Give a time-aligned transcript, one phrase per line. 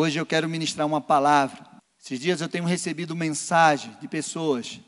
[0.00, 1.58] Hoje eu quero ministrar uma palavra.
[2.00, 4.78] Esses dias eu tenho recebido mensagem de pessoas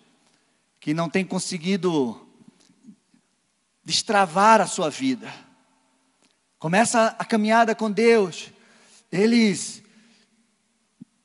[0.79, 2.29] que não têm conseguido
[3.85, 5.29] destravar a sua vida.
[6.61, 8.53] Começa a caminhada com Deus.
[9.11, 9.83] Eles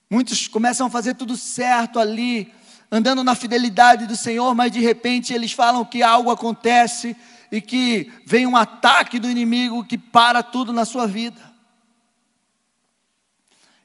[0.10, 2.52] muitos começam a fazer tudo certo ali,
[2.92, 7.16] andando na fidelidade do Senhor, mas de repente eles falam que algo acontece
[7.52, 11.55] e que vem um ataque do inimigo que para tudo na sua vida.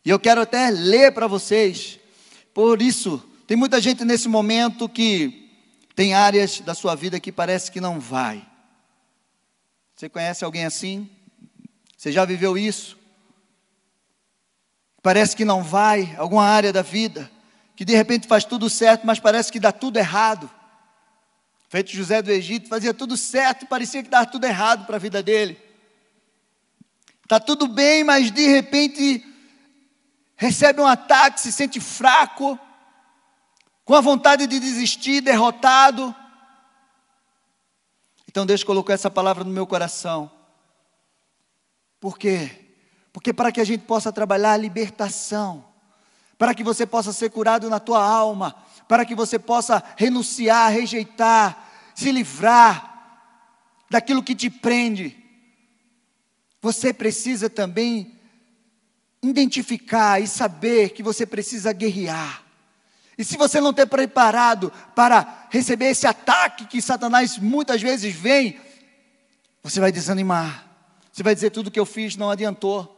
[0.05, 1.99] E eu quero até ler para vocês.
[2.55, 5.51] Por isso, tem muita gente nesse momento que
[5.95, 8.47] tem áreas da sua vida que parece que não vai.
[9.95, 11.11] Você conhece alguém assim?
[11.97, 12.99] Você já viveu isso?
[15.03, 17.31] Parece que não vai, alguma área da vida,
[17.77, 20.51] que de repente faz tudo certo, mas parece que dá tudo errado.
[21.69, 25.23] Feito José do Egito, fazia tudo certo, parecia que dava tudo errado para a vida
[25.23, 25.59] dele.
[27.23, 29.25] Está tudo bem, mas de repente
[30.41, 32.59] recebe um ataque, se sente fraco,
[33.85, 36.15] com a vontade de desistir, derrotado.
[38.27, 40.33] Então Deus colocou essa palavra no meu coração.
[42.01, 42.73] Por quê?
[43.13, 45.63] Porque para que a gente possa trabalhar a libertação,
[46.39, 48.57] para que você possa ser curado na tua alma,
[48.89, 53.29] para que você possa renunciar, rejeitar, se livrar
[53.91, 55.23] daquilo que te prende.
[56.63, 58.20] Você precisa também
[59.23, 62.43] identificar e saber que você precisa guerrear.
[63.19, 68.59] E se você não está preparado para receber esse ataque que Satanás muitas vezes vem,
[69.63, 70.67] você vai desanimar.
[71.13, 72.97] Você vai dizer tudo que eu fiz não adiantou.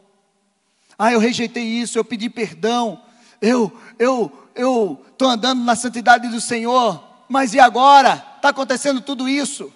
[0.97, 3.03] Ah, eu rejeitei isso, eu pedi perdão.
[3.41, 8.25] Eu eu eu estou andando na santidade do Senhor, mas e agora?
[8.37, 9.73] Está acontecendo tudo isso.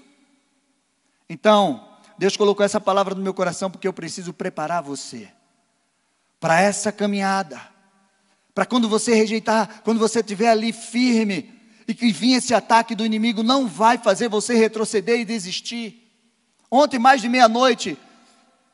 [1.29, 5.29] Então, Deus colocou essa palavra no meu coração porque eu preciso preparar você
[6.47, 7.61] para essa caminhada.
[8.55, 11.53] Para quando você rejeitar, quando você estiver ali firme
[11.89, 16.09] e que vir esse ataque do inimigo, não vai fazer você retroceder e desistir.
[16.71, 17.99] Ontem, mais de meia-noite,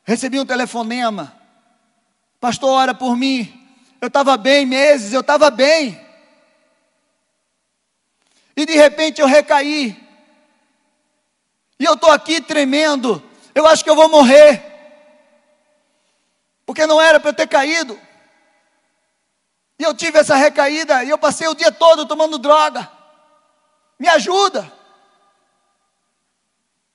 [0.05, 1.34] recebi um telefonema.
[2.38, 3.50] Pastor, ora por mim.
[4.03, 5.99] Eu estava bem meses, eu estava bem.
[8.54, 9.97] E de repente eu recaí.
[11.81, 13.22] E eu estou aqui tremendo.
[13.54, 14.72] Eu acho que eu vou morrer.
[16.65, 17.99] Porque não era para eu ter caído.
[19.78, 22.91] E eu tive essa recaída e eu passei o dia todo tomando droga.
[23.99, 24.72] Me ajuda.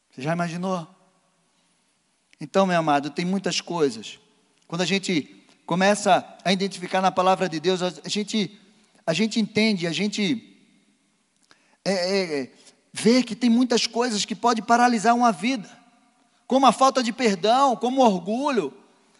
[0.09, 0.87] Você já imaginou?
[2.39, 4.19] Então, meu amado, tem muitas coisas.
[4.67, 8.59] Quando a gente começa a identificar na palavra de Deus, a gente,
[9.05, 10.57] a gente entende, a gente
[11.83, 12.51] é, é, é,
[12.93, 15.69] vê que tem muitas coisas que podem paralisar uma vida,
[16.45, 18.73] como a falta de perdão, como o orgulho,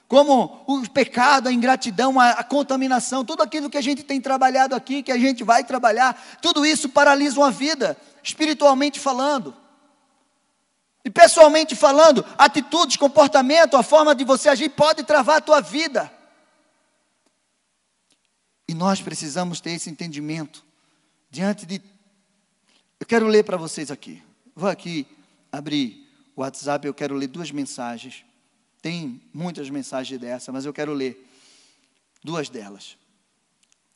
[0.08, 4.74] como o pecado, a ingratidão, a, a, contaminação, tudo aquilo que a gente tem trabalhado
[4.74, 9.54] aqui, que a gente vai trabalhar, tudo isso paralisa uma vida, espiritualmente falando.
[11.04, 16.12] E pessoalmente falando, atitudes, comportamento, a forma de você agir pode travar a tua vida.
[18.68, 20.66] E nós precisamos ter esse entendimento
[21.30, 21.82] diante de
[23.00, 24.24] eu quero ler para vocês aqui.
[24.56, 25.06] Vou aqui
[25.52, 28.27] abrir o WhatsApp, eu quero ler duas mensagens.
[28.88, 31.30] Tem muitas mensagens dessa, mas eu quero ler
[32.24, 32.96] duas delas.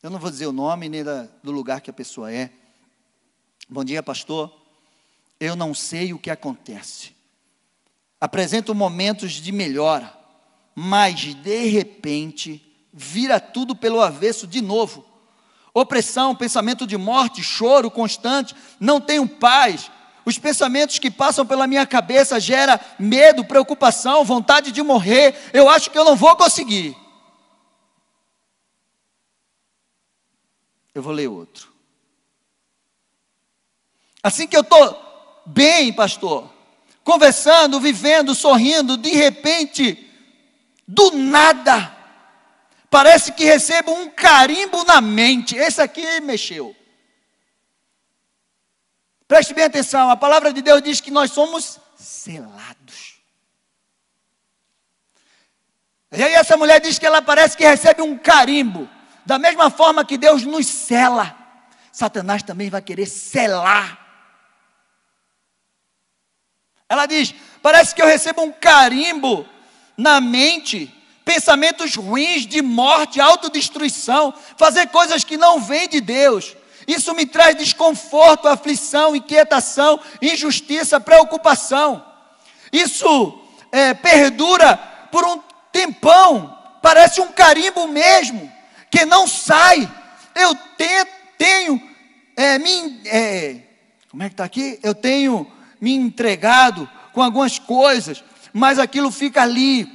[0.02, 2.50] Eu não vou dizer o nome nem da, do lugar que a pessoa é.
[3.70, 4.54] Bom dia, pastor.
[5.40, 7.16] Eu não sei o que acontece.
[8.20, 10.14] Apresento momentos de melhora,
[10.74, 15.06] mas de repente vira tudo pelo avesso de novo
[15.74, 19.90] opressão, pensamento de morte, choro constante, não tenho paz.
[20.24, 25.34] Os pensamentos que passam pela minha cabeça gera medo, preocupação, vontade de morrer.
[25.52, 26.96] Eu acho que eu não vou conseguir.
[30.94, 31.72] Eu vou ler outro.
[34.22, 36.52] Assim que eu estou bem, pastor,
[37.02, 40.08] conversando, vivendo, sorrindo, de repente,
[40.86, 42.02] do nada,
[42.92, 45.56] Parece que recebo um carimbo na mente.
[45.56, 46.76] Esse aqui mexeu.
[49.32, 53.14] Preste bem atenção, a palavra de Deus diz que nós somos selados.
[56.12, 58.86] E aí essa mulher diz que ela parece que recebe um carimbo.
[59.24, 61.34] Da mesma forma que Deus nos sela,
[61.90, 63.98] Satanás também vai querer selar.
[66.86, 69.48] Ela diz: parece que eu recebo um carimbo
[69.96, 70.94] na mente
[71.24, 76.54] pensamentos ruins de morte, autodestruição, fazer coisas que não vêm de Deus.
[76.86, 82.04] Isso me traz desconforto, aflição, inquietação, injustiça, preocupação.
[82.72, 83.40] Isso
[83.70, 84.76] é, perdura
[85.10, 85.40] por um
[85.70, 88.50] tempão, parece um carimbo mesmo,
[88.90, 89.90] que não sai.
[90.34, 91.06] Eu te,
[91.38, 91.80] tenho
[92.36, 93.56] é, me, é,
[94.10, 94.78] como é que está aqui?
[94.82, 95.50] Eu tenho
[95.80, 99.90] me entregado com algumas coisas, mas aquilo fica ali,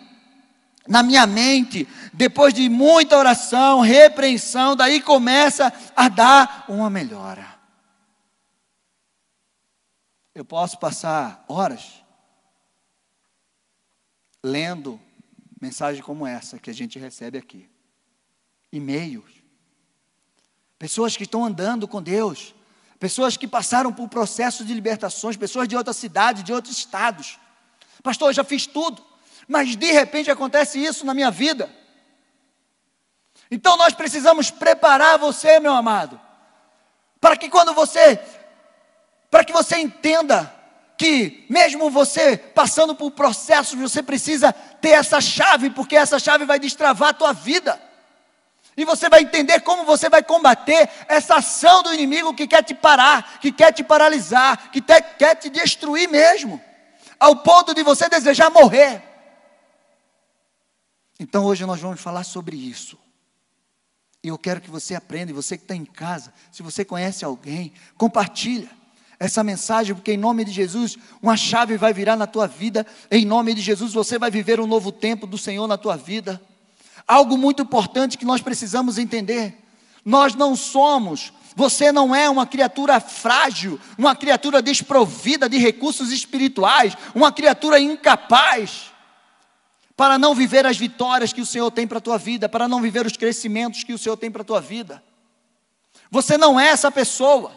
[0.88, 7.58] na minha mente, depois de muita oração, repreensão, daí começa a dar uma melhora.
[10.34, 12.04] Eu posso passar horas
[14.44, 15.00] lendo
[15.60, 17.70] mensagem como essa que a gente recebe aqui.
[18.72, 19.32] E-mails.
[20.78, 22.54] Pessoas que estão andando com Deus.
[23.00, 25.36] Pessoas que passaram por processos de libertações.
[25.36, 27.40] Pessoas de outra cidade, de outros estados.
[28.04, 29.04] Pastor, eu já fiz tudo.
[29.48, 31.70] Mas de repente acontece isso na minha vida.
[33.50, 36.20] Então nós precisamos preparar você, meu amado,
[37.22, 38.20] para que quando você,
[39.32, 40.54] para que você entenda
[40.98, 46.60] que mesmo você passando por processos, você precisa ter essa chave, porque essa chave vai
[46.60, 47.80] destravar a tua vida.
[48.76, 52.76] E você vai entender como você vai combater essa ação do inimigo que quer te
[52.76, 56.62] parar, que quer te paralisar, que te, quer te destruir mesmo,
[57.20, 59.07] ao ponto de você desejar morrer.
[61.20, 62.98] Então hoje nós vamos falar sobre isso.
[64.24, 67.24] E eu quero que você aprenda, e você que está em casa, se você conhece
[67.24, 68.70] alguém, compartilha
[69.20, 73.26] essa mensagem, porque em nome de Jesus, uma chave vai virar na tua vida, em
[73.26, 76.42] nome de Jesus, você vai viver um novo tempo do Senhor na tua vida.
[77.08, 79.58] Algo muito importante que nós precisamos entender:
[80.06, 86.96] nós não somos, você não é uma criatura frágil, uma criatura desprovida de recursos espirituais,
[87.16, 88.92] uma criatura incapaz
[89.98, 92.80] para não viver as vitórias que o Senhor tem para a tua vida, para não
[92.80, 95.04] viver os crescimentos que o Senhor tem para a tua vida.
[96.12, 97.52] Você não é essa pessoa.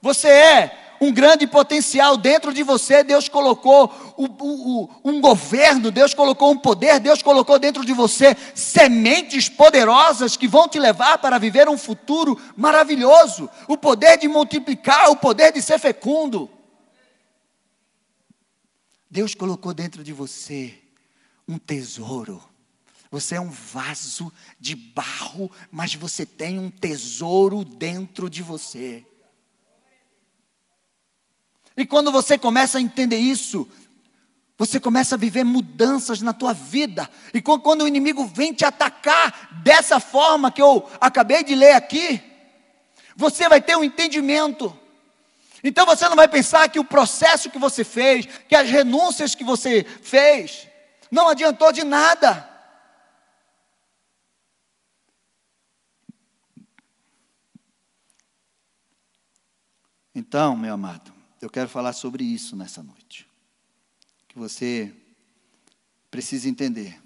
[0.00, 3.04] Você é um grande potencial dentro de você.
[3.04, 8.34] Deus colocou o, o, um governo, Deus colocou um poder, Deus colocou dentro de você
[8.54, 13.50] sementes poderosas que vão te levar para viver um futuro maravilhoso.
[13.68, 16.48] O poder de multiplicar, o poder de ser fecundo.
[19.10, 20.85] Deus colocou dentro de você
[21.46, 22.42] um tesouro.
[23.10, 29.04] Você é um vaso de barro, mas você tem um tesouro dentro de você.
[31.76, 33.68] E quando você começa a entender isso,
[34.58, 37.08] você começa a viver mudanças na tua vida.
[37.34, 42.20] E quando o inimigo vem te atacar dessa forma que eu acabei de ler aqui,
[43.14, 44.76] você vai ter um entendimento.
[45.62, 49.44] Então você não vai pensar que o processo que você fez, que as renúncias que
[49.44, 50.68] você fez,
[51.16, 52.46] não adiantou de nada.
[60.14, 61.10] Então, meu amado,
[61.40, 63.26] eu quero falar sobre isso nessa noite.
[64.28, 64.94] Que você
[66.10, 67.02] precisa entender.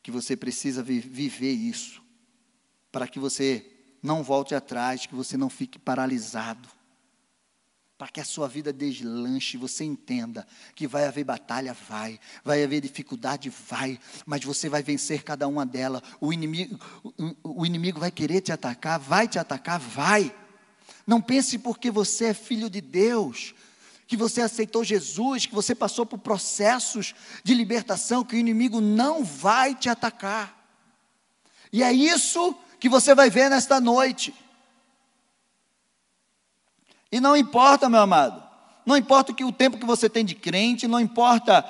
[0.00, 2.00] Que você precisa vi viver isso.
[2.92, 3.68] Para que você
[4.00, 6.68] não volte atrás, que você não fique paralisado.
[8.02, 10.44] Para que a sua vida deslanche, você entenda
[10.74, 13.96] que vai haver batalha, vai, vai haver dificuldade, vai,
[14.26, 16.02] mas você vai vencer cada uma delas.
[16.20, 20.34] O inimigo, o, o inimigo vai querer te atacar, vai te atacar, vai.
[21.06, 23.54] Não pense porque você é filho de Deus,
[24.08, 27.14] que você aceitou Jesus, que você passou por processos
[27.44, 30.60] de libertação, que o inimigo não vai te atacar.
[31.72, 34.34] E é isso que você vai ver nesta noite.
[37.12, 38.42] E não importa, meu amado,
[38.86, 41.62] não importa o tempo que você tem de crente, não importa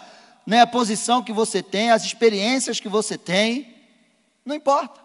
[0.46, 3.74] né, a posição que você tem, as experiências que você tem,
[4.44, 5.00] não importa.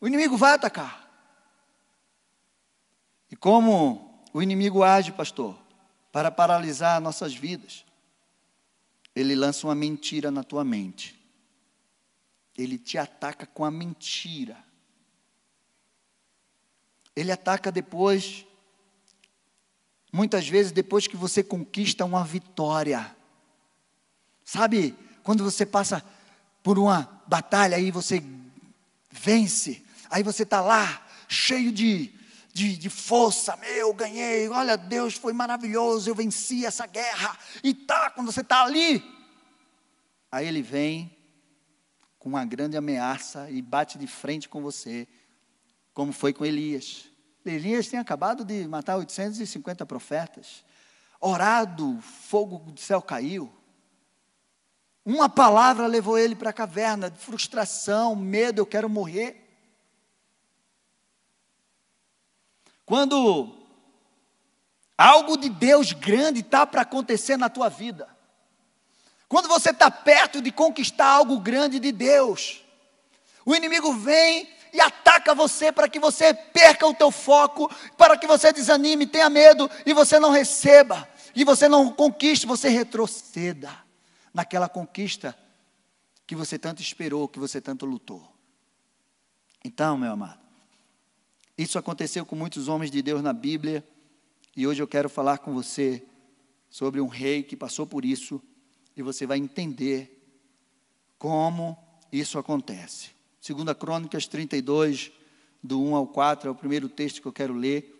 [0.00, 1.08] O inimigo vai atacar.
[3.30, 5.56] E como o inimigo age, pastor,
[6.10, 7.84] para paralisar nossas vidas?
[9.14, 11.18] Ele lança uma mentira na tua mente.
[12.58, 14.56] Ele te ataca com a mentira.
[17.14, 18.46] Ele ataca depois,
[20.12, 23.14] muitas vezes depois que você conquista uma vitória.
[24.44, 26.04] Sabe, quando você passa
[26.62, 28.22] por uma batalha aí você
[29.10, 32.12] vence, aí você está lá, cheio de
[32.52, 38.10] de, de força, meu, ganhei, olha, Deus foi maravilhoso, eu venci essa guerra, e tá,
[38.10, 39.02] quando você está ali,
[40.30, 41.16] aí ele vem
[42.18, 45.08] com uma grande ameaça e bate de frente com você,
[45.94, 47.06] como foi com Elias.
[47.44, 50.64] Elias tem acabado de matar 850 profetas,
[51.20, 53.52] orado, fogo do céu caiu.
[55.04, 59.38] Uma palavra levou ele para a caverna, frustração, medo, eu quero morrer.
[62.86, 63.56] Quando
[64.96, 68.08] algo de Deus grande está para acontecer na tua vida,
[69.28, 72.62] quando você está perto de conquistar algo grande de Deus,
[73.44, 78.26] o inimigo vem e ataca você para que você perca o teu foco, para que
[78.26, 83.70] você desanime, tenha medo e você não receba, e você não conquiste, você retroceda
[84.32, 85.36] naquela conquista
[86.26, 88.26] que você tanto esperou, que você tanto lutou.
[89.64, 90.40] Então, meu amado,
[91.56, 93.86] isso aconteceu com muitos homens de Deus na Bíblia,
[94.56, 96.02] e hoje eu quero falar com você
[96.70, 98.42] sobre um rei que passou por isso
[98.96, 100.18] e você vai entender
[101.18, 101.76] como
[102.10, 103.10] isso acontece.
[103.42, 105.10] Segunda Crônicas 32,
[105.60, 107.92] do 1 ao 4, é o primeiro texto que eu quero ler.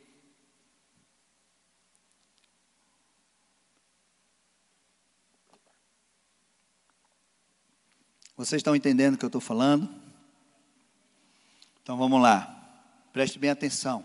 [8.36, 9.92] Vocês estão entendendo o que eu estou falando?
[11.82, 12.46] Então vamos lá.
[13.12, 14.04] Preste bem atenção.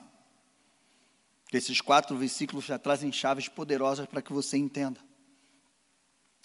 [1.53, 4.99] Esses quatro versículos já trazem chaves poderosas para que você entenda.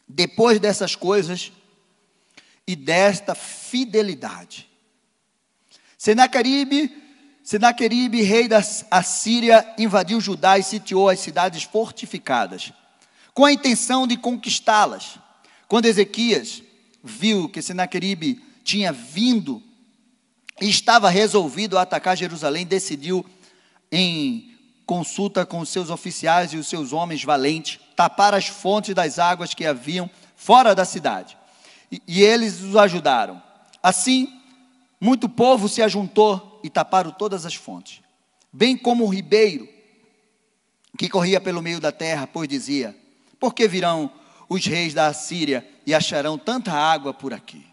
[0.06, 1.50] Depois dessas coisas
[2.66, 4.70] e desta fidelidade,
[6.02, 7.00] Senaqueribe,
[7.44, 12.72] Senaqueribe, rei da Assíria, invadiu Judá e sitiou as cidades fortificadas,
[13.32, 15.20] com a intenção de conquistá-las.
[15.68, 16.60] Quando Ezequias
[17.04, 19.62] viu que Senaqueribe tinha vindo
[20.60, 23.24] e estava resolvido a atacar Jerusalém, decidiu,
[23.92, 29.54] em consulta com seus oficiais e os seus homens valentes, tapar as fontes das águas
[29.54, 31.38] que haviam fora da cidade.
[31.92, 33.40] E, e eles os ajudaram.
[33.80, 34.41] Assim,
[35.02, 38.00] muito povo se ajuntou e taparam todas as fontes,
[38.52, 39.68] bem como o ribeiro
[40.96, 42.96] que corria pelo meio da terra, pois dizia:
[43.40, 44.12] Por que virão
[44.48, 47.66] os reis da Assíria e acharão tanta água por aqui?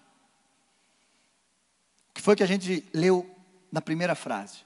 [2.09, 3.29] O que foi que a gente leu
[3.71, 4.61] na primeira frase?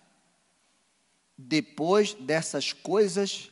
[1.37, 3.51] Depois dessas coisas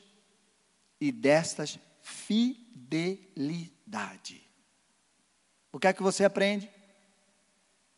[1.02, 3.22] e destas fidelidade.
[5.70, 6.70] O que é que você aprende?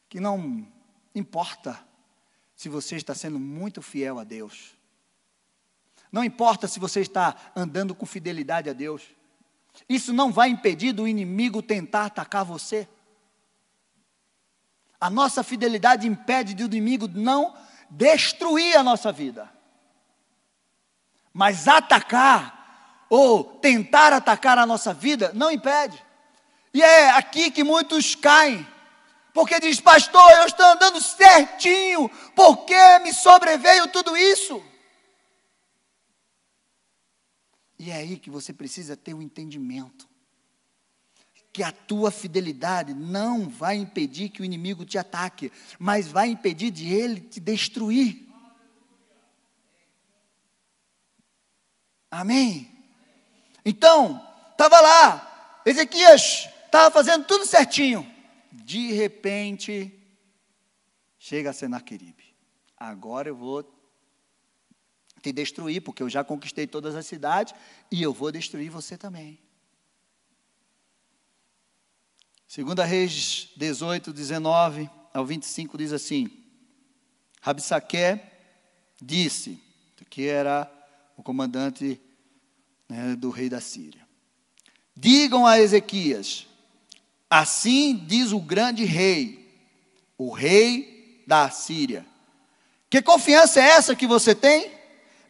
[0.10, 0.74] Que não
[1.13, 1.79] importa
[2.55, 4.75] se você está sendo muito fiel a Deus.
[6.12, 9.03] Não importa se você está andando com fidelidade a Deus.
[9.89, 12.88] Isso não vai impedir do inimigo tentar atacar você.
[15.00, 17.55] A nossa fidelidade impede do inimigo não
[17.89, 19.51] destruir a nossa vida.
[21.34, 26.01] Mas atacar ou tentar atacar a nossa vida não impede.
[26.74, 28.65] E é aqui que muitos caem.
[29.33, 34.63] Porque diz, pastor, eu estou andando certinho, por que me sobreveio tudo isso?
[37.79, 40.07] E é aí que você precisa ter o um entendimento.
[41.51, 46.69] Que a tua fidelidade não vai impedir que o inimigo te ataque, mas vai impedir
[46.69, 48.27] de ele te destruir.
[52.09, 52.71] Amém?
[53.65, 58.12] Então, estava lá, Ezequias estava fazendo tudo certinho.
[58.63, 59.93] De repente,
[61.20, 62.36] chega a Senaqueribe.
[62.77, 63.63] Agora eu vou
[65.22, 67.53] te destruir, porque eu já conquistei todas as cidades
[67.91, 69.39] e eu vou destruir você também.
[72.48, 76.29] Segunda Reis 18, 19 ao 25 diz assim:
[77.41, 78.20] Rabsaque
[79.01, 79.60] disse,
[80.10, 80.72] que era
[81.17, 82.00] o comandante
[82.88, 84.08] né, do rei da Síria.
[84.96, 86.48] Digam a Ezequias:
[87.35, 89.51] Assim diz o grande rei,
[90.19, 92.05] o rei da Síria.
[92.91, 94.69] Que confiança é essa que você tem?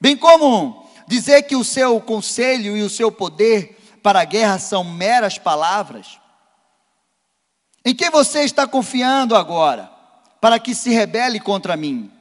[0.02, 4.84] Bem como dizer que o seu conselho e o seu poder para a guerra são
[4.84, 6.20] meras palavras?
[7.86, 9.90] Em que você está confiando agora
[10.42, 12.12] para que se rebele contra mim?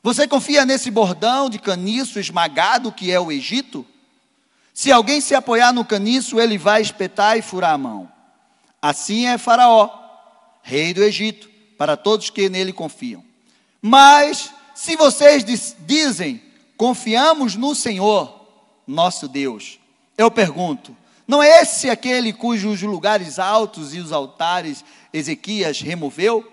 [0.00, 3.84] Você confia nesse bordão de caniço esmagado que é o Egito?
[4.72, 8.17] Se alguém se apoiar no caniço, ele vai espetar e furar a mão.
[8.80, 9.90] Assim é Faraó,
[10.62, 13.24] rei do Egito, para todos que nele confiam.
[13.80, 15.44] Mas, se vocês
[15.80, 16.42] dizem,
[16.76, 18.34] confiamos no Senhor,
[18.86, 19.78] nosso Deus,
[20.16, 26.50] eu pergunto, não é esse aquele cujos lugares altos e os altares Ezequias removeu?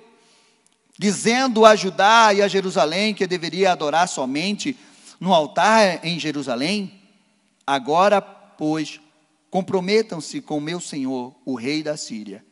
[0.98, 4.78] Dizendo a Judá e a Jerusalém que deveria adorar somente
[5.20, 7.02] no altar em Jerusalém?
[7.66, 9.00] Agora, pois,
[9.56, 12.46] comprometam-se com meu senhor, o rei da Síria,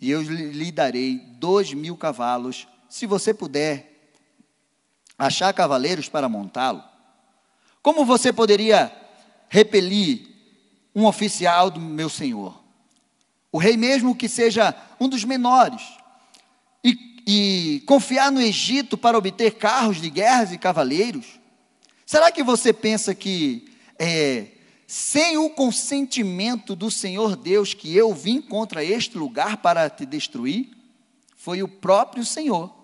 [0.00, 4.12] e eu lhe darei dois mil cavalos, se você puder
[5.18, 6.84] achar cavaleiros para montá-lo.
[7.82, 8.92] Como você poderia
[9.48, 10.28] repelir
[10.94, 12.62] um oficial do meu senhor?
[13.50, 15.82] O rei, mesmo que seja um dos menores,
[16.84, 21.40] e, e confiar no Egito para obter carros de guerras e cavaleiros?
[22.06, 24.46] Será que você pensa que é,
[24.86, 30.70] sem o consentimento do Senhor Deus que eu vim contra este lugar para te destruir?
[31.36, 32.74] Foi o próprio Senhor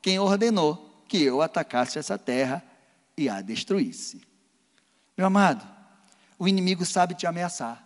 [0.00, 2.64] quem ordenou que eu atacasse essa terra
[3.16, 4.22] e a destruísse.
[5.16, 5.66] Meu amado,
[6.38, 7.84] o inimigo sabe te ameaçar.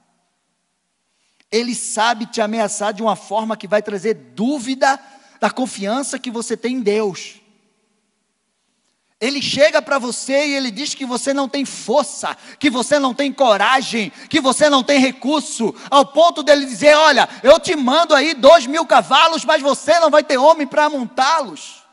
[1.51, 4.99] Ele sabe te ameaçar de uma forma que vai trazer dúvida
[5.41, 7.42] da confiança que você tem em Deus.
[9.23, 13.15] Ele chega para você e ele diz que você não tem força, que você não
[13.15, 18.17] tem coragem, que você não tem recurso, ao ponto dele dizer: Olha, eu te mando
[18.17, 21.85] aí dois mil cavalos, mas você não vai ter homem para montá-los.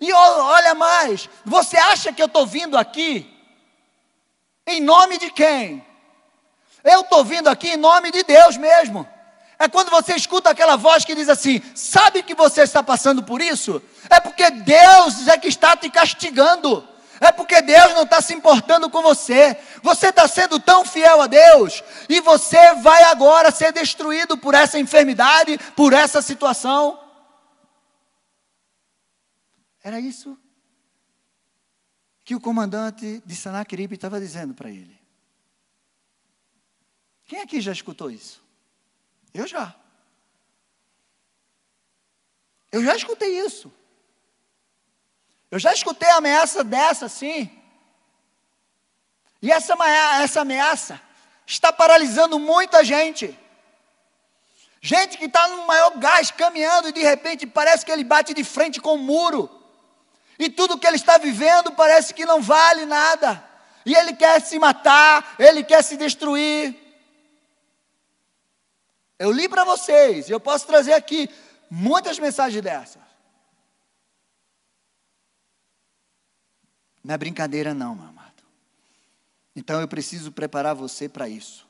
[0.00, 3.28] E olha mais, você acha que eu estou vindo aqui
[4.68, 5.84] em nome de quem?
[6.84, 9.17] Eu estou vindo aqui em nome de Deus mesmo.
[9.58, 13.42] É quando você escuta aquela voz que diz assim: sabe que você está passando por
[13.42, 13.82] isso?
[14.08, 16.86] É porque Deus é que está te castigando.
[17.20, 19.58] É porque Deus não está se importando com você.
[19.82, 21.82] Você está sendo tão fiel a Deus.
[22.08, 27.00] E você vai agora ser destruído por essa enfermidade, por essa situação.
[29.82, 30.38] Era isso
[32.24, 34.96] que o comandante de Sanaqueribe estava dizendo para ele.
[37.24, 38.47] Quem aqui já escutou isso?
[39.38, 39.72] Eu já.
[42.72, 43.72] Eu já escutei isso.
[45.48, 47.48] Eu já escutei ameaça dessa assim.
[49.40, 49.76] E essa,
[50.20, 51.00] essa ameaça
[51.46, 53.38] está paralisando muita gente.
[54.80, 58.42] Gente que está no maior gás caminhando e de repente parece que ele bate de
[58.42, 59.48] frente com o um muro.
[60.36, 63.48] E tudo que ele está vivendo parece que não vale nada.
[63.86, 66.87] E ele quer se matar, ele quer se destruir.
[69.18, 71.28] Eu li para vocês, eu posso trazer aqui
[71.68, 73.02] muitas mensagens dessas.
[77.02, 78.42] Não é brincadeira, não, meu amado.
[79.56, 81.66] Então eu preciso preparar você para isso.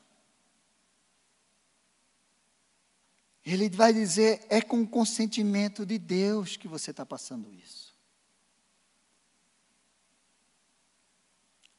[3.43, 7.97] Ele vai dizer: é com o consentimento de Deus que você está passando isso.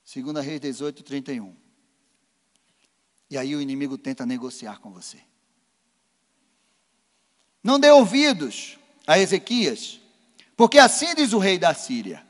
[0.02, 1.54] Segunda Reis 18, 31.
[3.30, 5.29] E aí o inimigo tenta negociar com você.
[7.62, 10.00] Não dê ouvidos a Ezequias,
[10.56, 12.24] porque assim diz o rei da Síria: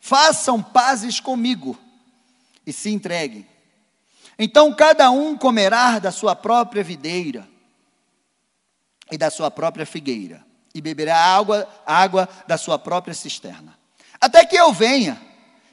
[0.00, 1.78] façam pazes comigo
[2.66, 3.46] e se entreguem.
[4.38, 7.48] Então cada um comerá da sua própria videira
[9.12, 13.78] e da sua própria figueira, e beberá água, água da sua própria cisterna,
[14.20, 15.20] até que eu venha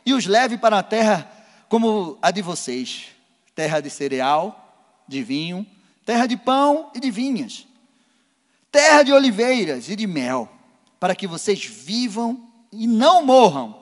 [0.06, 1.30] e os leve para a terra
[1.68, 3.08] como a de vocês
[3.56, 5.66] terra de cereal, de vinho,
[6.06, 7.68] terra de pão e de vinhas
[8.72, 10.50] terra de oliveiras e de mel,
[11.00, 13.78] para que vocês vivam e não morram.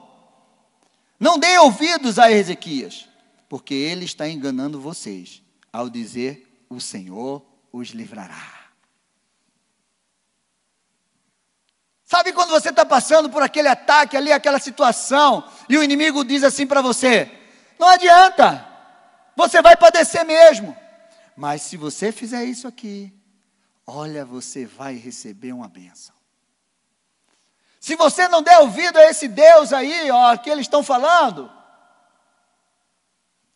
[1.18, 3.08] Não deem ouvidos a Ezequias,
[3.48, 8.58] porque ele está enganando vocês ao dizer: O Senhor os livrará.
[12.04, 16.42] Sabe quando você está passando por aquele ataque ali, aquela situação, e o inimigo diz
[16.42, 17.30] assim para você:
[17.78, 18.66] Não adianta,
[19.36, 20.76] você vai padecer mesmo.
[21.36, 23.12] Mas se você fizer isso aqui,
[23.90, 26.14] olha, você vai receber uma bênção.
[27.80, 31.50] Se você não der ouvido a esse Deus aí, ó, que eles estão falando,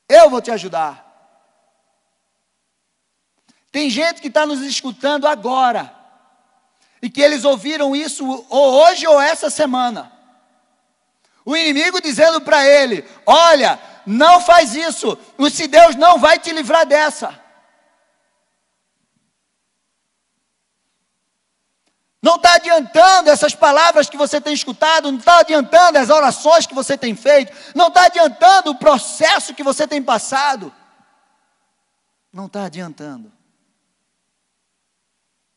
[0.09, 1.03] eu vou te ajudar.
[3.71, 5.95] Tem gente que está nos escutando agora,
[7.03, 10.11] e que eles ouviram isso ou hoje ou essa semana.
[11.45, 15.19] O inimigo dizendo para ele: Olha, não faz isso,
[15.53, 17.44] se Deus não vai te livrar dessa.
[22.25, 26.75] Não está adiantando essas palavras que você tem escutado, não está adiantando as orações que
[26.75, 30.73] você tem feito, não está adiantando o processo que você tem passado.
[32.33, 33.31] Não está adiantando.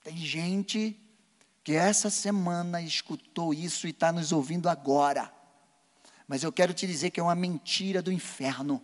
[0.03, 0.99] Tem gente
[1.63, 5.31] que essa semana escutou isso e está nos ouvindo agora.
[6.27, 8.83] Mas eu quero te dizer que é uma mentira do inferno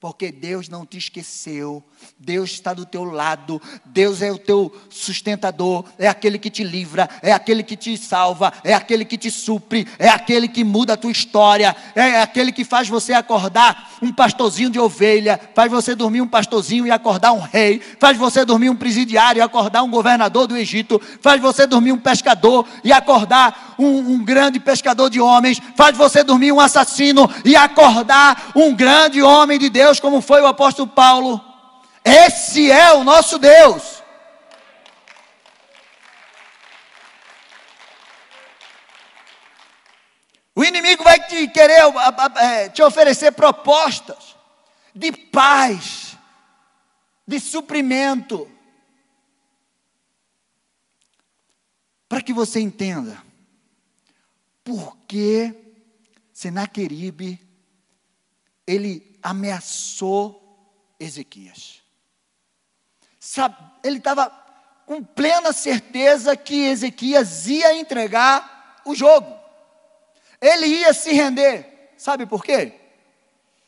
[0.00, 1.82] porque Deus não te esqueceu,
[2.18, 7.08] Deus está do teu lado, Deus é o teu sustentador, é aquele que te livra,
[7.22, 10.96] é aquele que te salva, é aquele que te supre, é aquele que muda a
[10.96, 16.20] tua história, é aquele que faz você acordar um pastorzinho de ovelha, faz você dormir
[16.20, 20.46] um pastorzinho e acordar um rei, faz você dormir um presidiário e acordar um governador
[20.46, 25.60] do Egito, faz você dormir um pescador e acordar um, um grande pescador de homens,
[25.74, 30.42] faz você dormir um assassino e acordar um grande homem de Deus Deus como foi
[30.42, 31.40] o apóstolo Paulo.
[32.04, 34.02] Esse é o nosso Deus.
[40.54, 41.82] O inimigo vai te querer
[42.36, 44.36] é, te oferecer propostas
[44.94, 46.16] de paz,
[47.26, 48.50] de suprimento,
[52.08, 53.22] para que você entenda
[54.64, 55.54] por que
[56.32, 57.38] Senaqueribe
[58.66, 60.42] ele ameaçou
[60.98, 61.82] Ezequias.
[63.82, 64.30] Ele estava
[64.86, 69.34] com plena certeza que Ezequias ia entregar o jogo.
[70.40, 71.92] Ele ia se render.
[71.96, 72.72] Sabe por quê?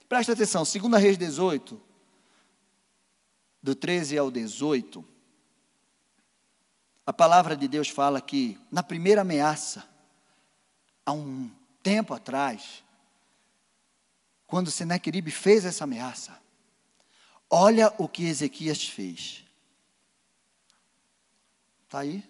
[0.08, 1.80] Presta atenção, 2 Reis 18,
[3.62, 5.04] do 13 ao 18,
[7.04, 9.84] a palavra de Deus fala que na primeira ameaça,
[11.04, 11.50] há um
[11.82, 12.84] tempo atrás,
[14.48, 16.32] quando Senequeribe fez essa ameaça,
[17.50, 19.44] olha o que Ezequias fez.
[21.84, 22.24] Está aí?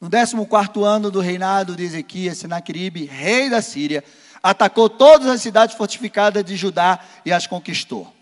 [0.00, 4.04] No 14 ano do reinado de Ezequias, Senaqueribe, rei da Síria,
[4.42, 8.12] atacou todas as cidades fortificadas de Judá e as conquistou.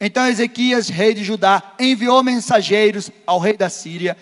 [0.00, 4.16] Então Ezequias, rei de Judá, enviou mensageiros ao rei da Síria,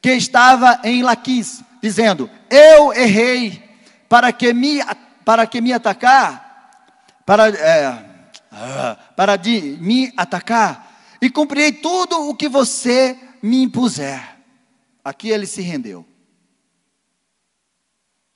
[0.00, 3.66] que estava em Laquis, dizendo: Eu errei
[4.08, 4.80] para que me,
[5.28, 12.48] para que me atacar, para, é, para de me atacar, e cumprirei tudo o que
[12.48, 14.38] você me impuser.
[15.04, 16.08] Aqui ele se rendeu.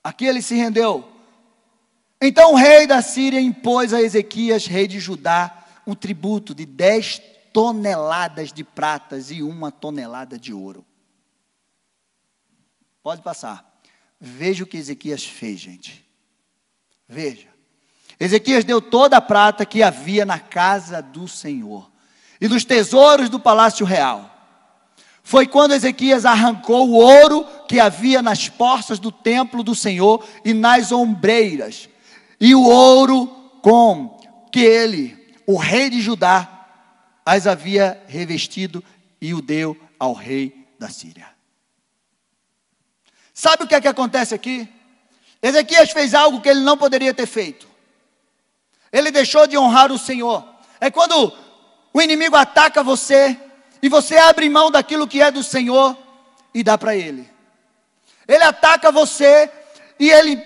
[0.05, 1.11] Aqui ele se rendeu.
[2.20, 7.22] Então o rei da Síria impôs a Ezequias, rei de Judá, um tributo de 10
[7.55, 10.85] toneladas de pratas e uma tonelada de ouro.
[13.02, 13.81] Pode passar.
[14.20, 16.12] Veja o que Ezequias fez, gente.
[17.08, 17.48] Veja.
[18.18, 21.90] Ezequias deu toda a prata que havia na casa do Senhor
[22.40, 24.32] e dos tesouros do palácio real
[25.22, 30.52] foi quando Ezequias arrancou o ouro que havia nas portas do templo do Senhor e
[30.52, 31.88] nas ombreiras,
[32.40, 33.26] e o ouro
[33.62, 36.48] com que ele, o rei de Judá,
[37.24, 38.82] as havia revestido
[39.20, 41.28] e o deu ao rei da Síria.
[43.32, 44.68] Sabe o que é que acontece aqui?
[45.42, 47.66] Ezequias fez algo que ele não poderia ter feito.
[48.92, 50.46] Ele deixou de honrar o Senhor.
[50.81, 51.33] É quando
[51.92, 53.37] o inimigo ataca você,
[53.83, 55.96] e você abre mão daquilo que é do Senhor
[56.55, 57.28] e dá para Ele.
[58.28, 59.50] Ele ataca você
[59.98, 60.42] e ele,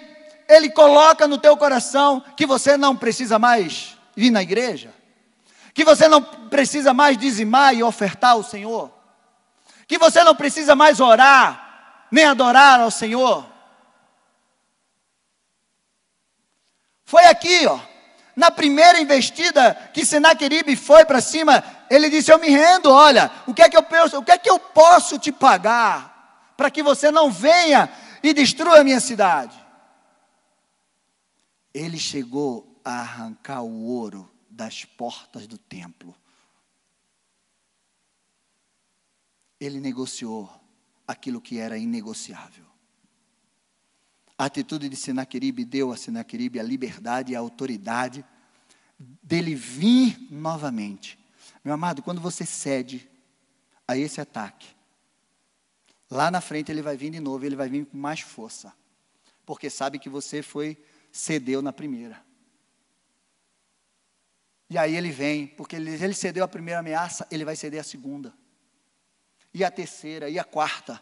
[0.48, 4.92] ele coloca no teu coração que você não precisa mais vir na igreja,
[5.74, 8.90] que você não precisa mais dizimar e ofertar ao Senhor,
[9.87, 13.46] que você não precisa mais orar, nem adorar ao Senhor.
[17.06, 17.80] Foi aqui, ó,
[18.34, 23.54] na primeira investida que Senaqueribe foi para cima, ele disse: Eu me rendo, olha, o
[23.54, 26.82] que é que eu penso, o que é que eu posso te pagar para que
[26.82, 27.88] você não venha
[28.24, 29.56] e destrua a minha cidade?
[31.72, 36.12] Ele chegou a arrancar o ouro das portas do templo.
[39.60, 40.50] Ele negociou
[41.06, 42.65] aquilo que era inegociável.
[44.38, 48.25] A atitude de Senaqueribe deu a Senaqueribe a liberdade e a autoridade
[48.99, 51.18] dele vir novamente.
[51.64, 53.09] Meu amado, quando você cede
[53.88, 54.68] a esse ataque,
[56.11, 58.72] lá na frente ele vai vir de novo, ele vai vir com mais força,
[59.44, 60.77] porque sabe que você foi
[61.11, 62.25] cedeu na primeira.
[64.68, 67.85] E aí ele vem, porque ele, ele cedeu a primeira ameaça, ele vai ceder a
[67.85, 68.35] segunda,
[69.55, 71.01] e a terceira, e a quarta.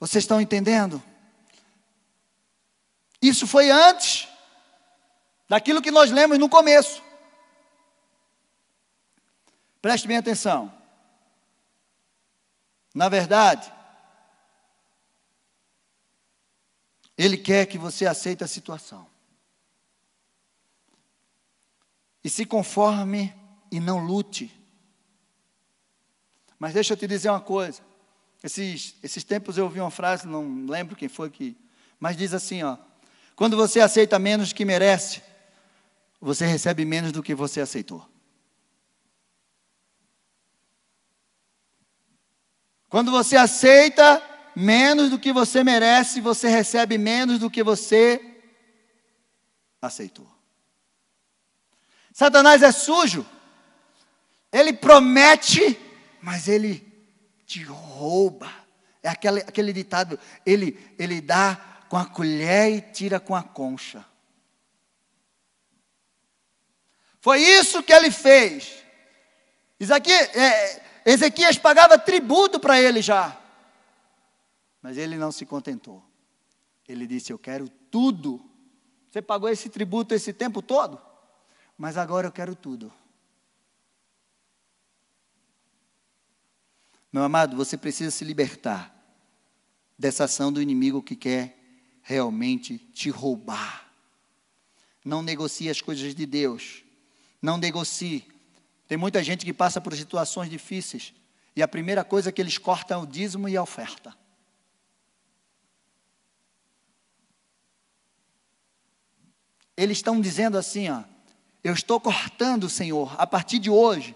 [0.00, 1.00] Vocês estão entendendo?
[3.20, 4.26] Isso foi antes
[5.46, 7.02] daquilo que nós lemos no começo.
[9.82, 10.72] Preste bem atenção.
[12.94, 13.70] Na verdade,
[17.16, 19.06] Ele quer que você aceite a situação.
[22.24, 23.34] E se conforme
[23.70, 24.50] e não lute.
[26.58, 27.89] Mas deixa eu te dizer uma coisa.
[28.42, 31.56] Esses, esses tempos eu ouvi uma frase, não lembro quem foi que,
[31.98, 32.78] mas diz assim, ó:
[33.36, 35.22] quando você aceita menos que merece,
[36.20, 38.06] você recebe menos do que você aceitou.
[42.88, 44.20] Quando você aceita
[44.56, 48.20] menos do que você merece, você recebe menos do que você
[49.80, 50.28] aceitou.
[52.12, 53.24] Satanás é sujo.
[54.52, 55.78] Ele promete,
[56.20, 56.89] mas ele
[57.50, 58.48] te rouba.
[59.02, 64.04] É aquele, aquele ditado, ele, ele dá com a colher e tira com a concha.
[67.20, 68.84] Foi isso que ele fez.
[69.80, 73.36] É, Ezequias pagava tributo para ele já.
[74.80, 76.02] Mas ele não se contentou.
[76.88, 78.48] Ele disse: Eu quero tudo.
[79.10, 81.00] Você pagou esse tributo esse tempo todo,
[81.76, 82.92] mas agora eu quero tudo.
[87.12, 88.94] Meu amado, você precisa se libertar
[89.98, 91.58] dessa ação do inimigo que quer
[92.02, 93.90] realmente te roubar.
[95.04, 96.84] Não negocie as coisas de Deus.
[97.42, 98.26] Não negocie.
[98.86, 101.12] Tem muita gente que passa por situações difíceis
[101.54, 104.16] e a primeira coisa que eles cortam é o dízimo e a oferta.
[109.76, 111.02] Eles estão dizendo assim, ó,
[111.64, 114.14] eu estou cortando, Senhor, a partir de hoje,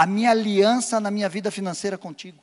[0.00, 2.42] a minha aliança na minha vida financeira contigo.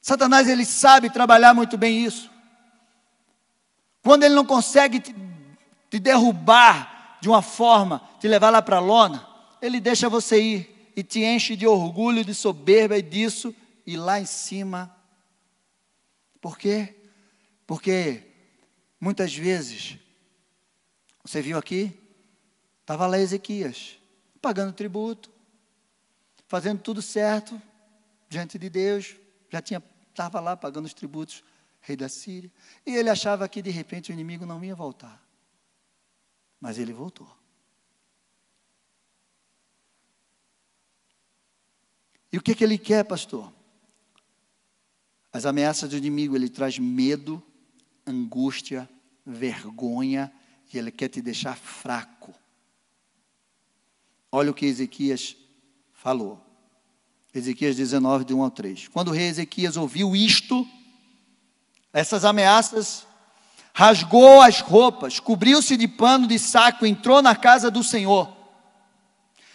[0.00, 2.30] Satanás ele sabe trabalhar muito bem isso.
[4.04, 5.12] Quando ele não consegue te,
[5.90, 9.26] te derrubar de uma forma, te levar lá para a lona,
[9.60, 13.52] ele deixa você ir e te enche de orgulho, de soberba e disso,
[13.84, 14.94] e lá em cima.
[16.40, 16.94] Por quê?
[17.66, 18.22] Porque
[19.00, 19.98] muitas vezes
[21.24, 21.98] você viu aqui?
[22.82, 23.98] Estava lá Ezequias,
[24.42, 25.30] pagando tributo,
[26.46, 27.60] fazendo tudo certo
[28.28, 29.16] diante de Deus,
[29.48, 31.42] já tinha estava lá pagando os tributos,
[31.80, 32.52] rei da Síria,
[32.86, 35.20] e ele achava que de repente o inimigo não ia voltar.
[36.60, 37.28] Mas ele voltou.
[42.30, 43.52] E o que, que ele quer, pastor?
[45.32, 47.42] As ameaças do inimigo, ele traz medo,
[48.06, 48.88] angústia,
[49.26, 50.32] vergonha
[50.78, 52.34] ele quer te deixar fraco.
[54.30, 55.36] Olha o que Ezequias
[55.92, 56.44] falou.
[57.34, 58.88] Ezequias 19, de 1 ao 3.
[58.88, 60.66] Quando o rei Ezequias ouviu isto,
[61.92, 63.06] essas ameaças,
[63.72, 68.32] rasgou as roupas, cobriu-se de pano de saco, entrou na casa do Senhor.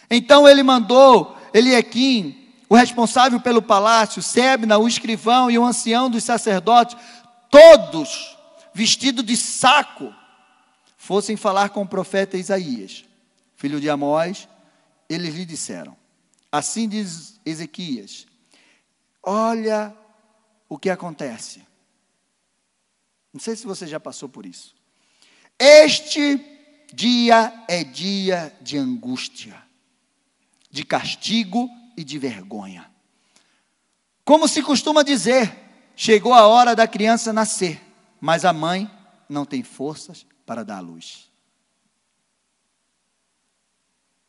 [0.10, 2.36] Então ele mandou Eliequim,
[2.68, 6.96] o responsável pelo palácio, Sebna, o escrivão e o ancião dos sacerdotes,
[7.50, 8.38] todos
[8.74, 10.14] vestidos de saco,
[11.10, 13.04] fossem falar com o profeta Isaías,
[13.56, 14.48] filho de Amós,
[15.10, 15.98] eles lhe disseram:
[16.52, 18.28] Assim diz Ezequias:
[19.24, 19.92] Olha
[20.70, 21.64] o que acontece.
[23.34, 24.76] Não sei se você já passou por isso.
[25.58, 26.40] Este
[26.94, 29.60] dia é dia de angústia,
[30.70, 31.68] de castigo
[31.98, 32.88] e de vergonha.
[34.24, 35.58] Como se costuma dizer,
[35.96, 37.82] chegou a hora da criança nascer,
[38.22, 38.88] mas a mãe
[39.28, 41.30] não tem forças para dar luz.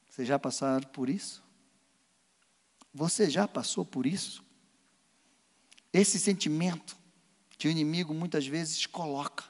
[0.06, 1.42] Você já passaram por isso?
[2.92, 4.44] Você já passou por isso?
[5.90, 6.94] Esse sentimento
[7.56, 9.44] que o inimigo muitas vezes coloca: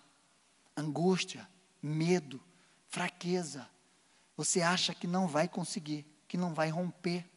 [0.76, 1.50] angústia,
[1.82, 2.40] medo,
[2.86, 3.68] fraqueza.
[4.36, 7.28] Você acha que não vai conseguir, que não vai romper.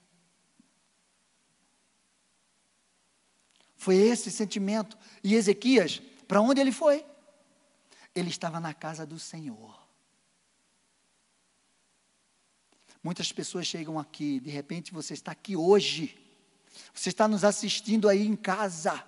[3.75, 4.95] Foi esse sentimento.
[5.23, 7.03] E Ezequias, para onde ele foi?
[8.15, 9.81] Ele estava na casa do Senhor.
[13.03, 16.17] Muitas pessoas chegam aqui, de repente você está aqui hoje,
[16.93, 19.03] você está nos assistindo aí em casa,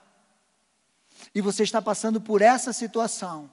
[1.34, 3.50] e você está passando por essa situação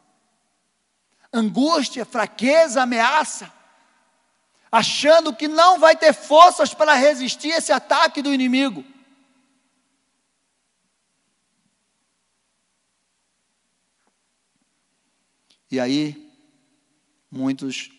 [1.32, 3.50] angústia, fraqueza, ameaça,
[4.70, 8.84] achando que não vai ter forças para resistir esse ataque do inimigo.
[15.72, 16.30] E aí,
[17.30, 17.90] muitos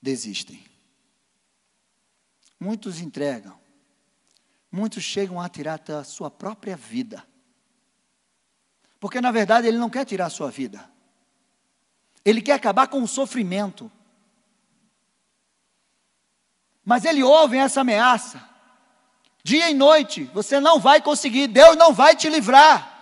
[0.00, 0.64] desistem.
[2.60, 3.58] Muitos entregam.
[4.70, 7.26] Muitos chegam a tirar a sua própria vida.
[9.00, 10.88] Porque na verdade ele não quer tirar a sua vida.
[12.24, 13.90] Ele quer acabar com o sofrimento.
[16.84, 18.48] Mas ele ouve essa ameaça.
[19.42, 22.95] Dia e noite, você não vai conseguir, Deus não vai te livrar.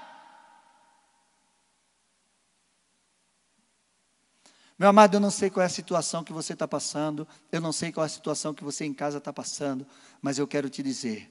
[4.79, 7.73] Meu amado, eu não sei qual é a situação que você está passando, eu não
[7.73, 9.87] sei qual é a situação que você em casa está passando,
[10.21, 11.31] mas eu quero te dizer: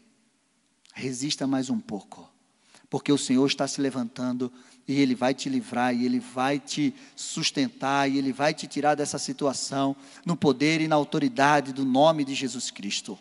[0.93, 2.29] resista mais um pouco,
[2.89, 4.51] porque o Senhor está se levantando
[4.87, 8.95] e Ele vai te livrar, e Ele vai te sustentar, e Ele vai te tirar
[8.95, 13.17] dessa situação, no poder e na autoridade do nome de Jesus Cristo.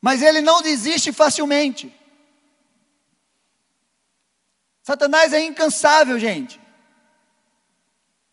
[0.00, 1.92] Mas Ele não desiste facilmente.
[4.86, 6.60] Satanás é incansável, gente.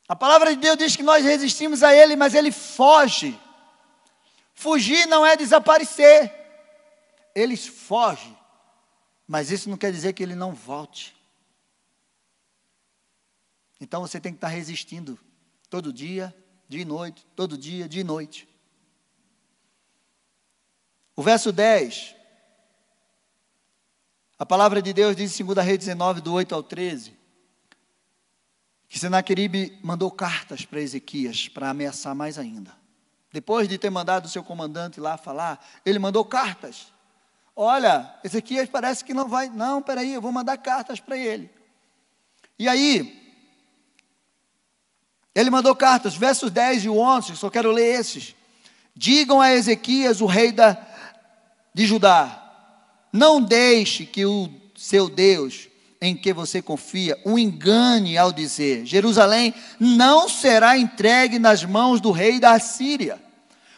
[0.08, 3.39] A palavra de Deus diz que nós resistimos a ele, mas ele foge.
[4.54, 6.32] Fugir não é desaparecer.
[7.34, 8.38] Ele foge.
[9.28, 11.16] Mas isso não quer dizer que ele não volte.
[13.82, 15.20] Então você tem que estar resistindo
[15.72, 16.32] todo dia,
[16.70, 18.48] de noite, todo dia, de noite.
[21.16, 22.16] O verso 10.
[24.43, 27.13] A palavra de Deus diz em 2 Reis 19, do 8 ao 13,
[28.89, 32.75] que Senaqueribe mandou cartas para Ezequias para ameaçar mais ainda.
[33.32, 36.91] Depois de ter mandado o seu comandante lá falar, ele mandou cartas.
[37.56, 39.47] Olha, Ezequias parece que não vai.
[39.47, 41.49] Não, peraí, eu vou mandar cartas para ele.
[42.60, 43.34] E aí,
[45.34, 48.36] ele mandou cartas, versos 10 e 11, só quero ler esses.
[48.93, 50.77] Digam a Ezequias, o rei da,
[51.73, 52.42] de Judá:
[53.13, 55.69] Não deixe que o seu Deus,
[56.02, 62.12] em que você confia, o engane ao dizer: Jerusalém não será entregue nas mãos do
[62.12, 63.21] rei da Assíria.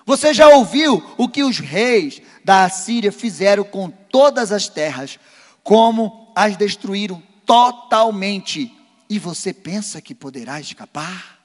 [0.05, 5.19] Você já ouviu o que os reis da Assíria fizeram com todas as terras,
[5.61, 8.73] como as destruíram totalmente,
[9.09, 11.39] e você pensa que poderá escapar?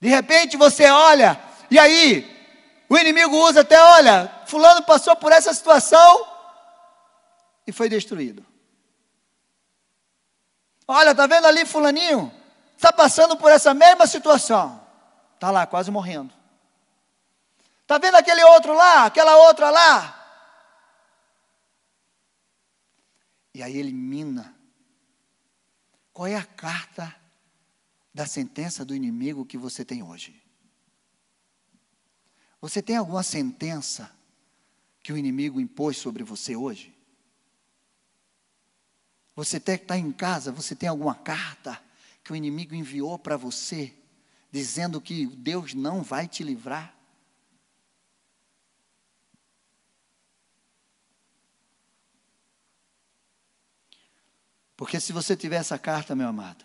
[0.00, 2.39] De repente você olha, e aí,
[2.90, 6.26] o inimigo usa até, olha, fulano passou por essa situação
[7.64, 8.44] e foi destruído.
[10.88, 12.34] Olha, tá vendo ali fulaninho?
[12.76, 14.84] Está passando por essa mesma situação.
[15.36, 16.34] Está lá, quase morrendo.
[17.82, 20.16] Está vendo aquele outro lá, aquela outra lá?
[23.54, 24.52] E aí ele mina.
[26.12, 27.14] Qual é a carta
[28.12, 30.39] da sentença do inimigo que você tem hoje?
[32.60, 34.10] Você tem alguma sentença
[35.02, 36.94] que o inimigo impôs sobre você hoje?
[39.34, 41.82] Você está em casa, você tem alguma carta
[42.22, 43.94] que o inimigo enviou para você,
[44.52, 46.94] dizendo que Deus não vai te livrar?
[54.76, 56.64] Porque se você tiver essa carta, meu amado,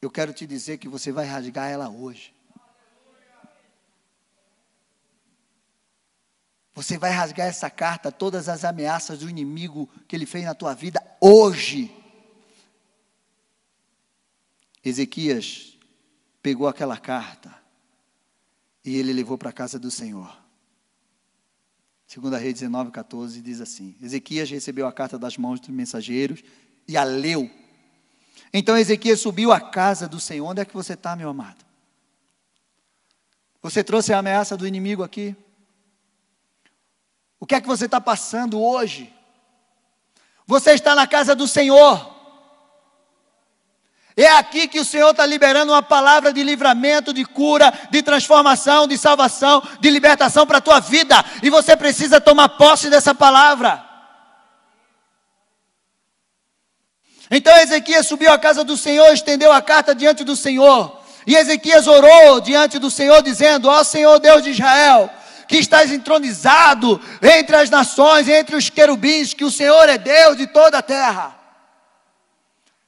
[0.00, 2.35] eu quero te dizer que você vai rasgar ela hoje.
[6.76, 10.74] Você vai rasgar essa carta, todas as ameaças do inimigo que ele fez na tua
[10.74, 11.92] vida hoje.
[14.84, 15.76] Ezequias
[16.40, 17.52] pegou aquela carta
[18.84, 20.40] e ele levou para a casa do Senhor.
[22.06, 26.44] Segunda Reis 19, 14 diz assim: Ezequias recebeu a carta das mãos dos mensageiros
[26.86, 27.50] e a leu
[28.52, 30.46] então Ezequias subiu à casa do Senhor.
[30.46, 31.64] Onde é que você está, meu amado?
[33.62, 35.36] Você trouxe a ameaça do inimigo aqui?
[37.46, 39.14] O que é que você está passando hoje?
[40.48, 42.12] Você está na casa do Senhor.
[44.16, 48.88] É aqui que o Senhor está liberando uma palavra de livramento, de cura, de transformação,
[48.88, 51.24] de salvação, de libertação para a tua vida.
[51.40, 53.80] E você precisa tomar posse dessa palavra.
[57.30, 61.00] Então Ezequias subiu à casa do Senhor, estendeu a carta diante do Senhor.
[61.24, 65.08] E Ezequias orou diante do Senhor, dizendo: Ó Senhor Deus de Israel,
[65.48, 70.46] que estás entronizado entre as nações, entre os querubins, que o Senhor é Deus de
[70.46, 71.38] toda a terra.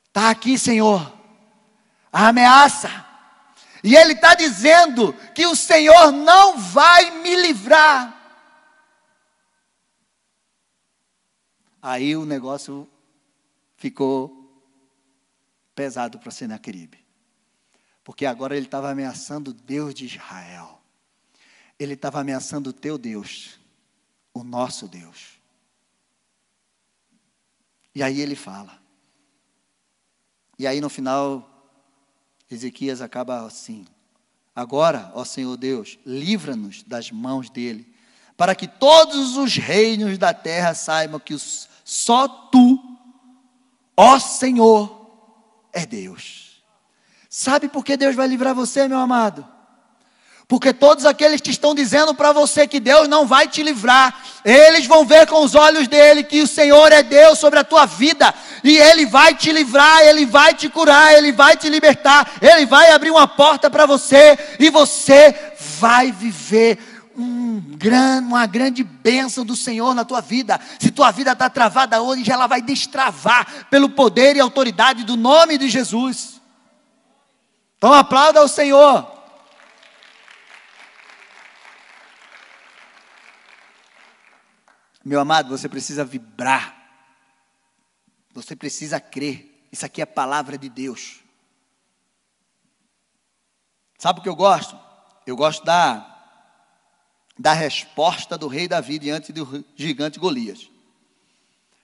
[0.07, 1.13] Está aqui, Senhor,
[2.13, 3.07] a ameaça.
[3.83, 8.15] E Ele está dizendo que o Senhor não vai me livrar.
[11.81, 12.89] Aí o negócio
[13.77, 14.39] ficou
[15.75, 16.99] pesado para Senaqueribe.
[18.03, 20.78] Porque agora ele estava ameaçando Deus de Israel.
[21.79, 23.59] Ele estava ameaçando o teu Deus,
[24.35, 25.39] o nosso Deus.
[27.95, 28.79] E aí ele fala.
[30.59, 31.49] E aí no final,
[32.51, 33.87] Ezequias acaba assim:
[34.55, 37.95] Agora, ó Senhor Deus, livra-nos das mãos dele,
[38.37, 41.37] para que todos os reinos da terra saibam que
[41.85, 42.89] só tu
[44.01, 45.11] Ó Senhor,
[45.73, 46.63] é Deus.
[47.29, 49.45] Sabe por que Deus vai livrar você, meu amado?
[50.49, 54.87] Porque todos aqueles que estão dizendo para você que Deus não vai te livrar, eles
[54.87, 58.35] vão ver com os olhos dele que o Senhor é Deus sobre a tua vida,
[58.65, 62.91] e ele vai te livrar, ele vai te curar, ele vai te libertar, ele vai
[62.93, 65.37] abrir uma porta para você, e você
[65.79, 66.79] vai viver
[67.15, 70.59] um grande, uma grande bênção do Senhor na tua vida.
[70.79, 75.59] Se tua vida está travada hoje, ela vai destravar pelo poder e autoridade do nome
[75.59, 76.41] de Jesus.
[77.77, 79.18] Então aplauda ao Senhor.
[85.09, 86.77] Meu amado, você precisa vibrar.
[88.35, 89.67] Você precisa crer.
[89.73, 91.21] Isso aqui é a palavra de Deus.
[93.97, 94.79] Sabe o que eu gosto?
[95.27, 96.15] Eu gosto da
[97.39, 100.69] da resposta do rei Davi diante do gigante Golias.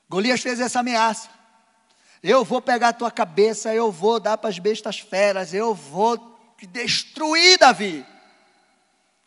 [0.07, 1.31] Golias fez essa ameaça.
[2.23, 6.19] Eu vou pegar a tua cabeça, eu vou dar para as bestas feras, eu vou
[6.59, 8.05] te destruir, Davi.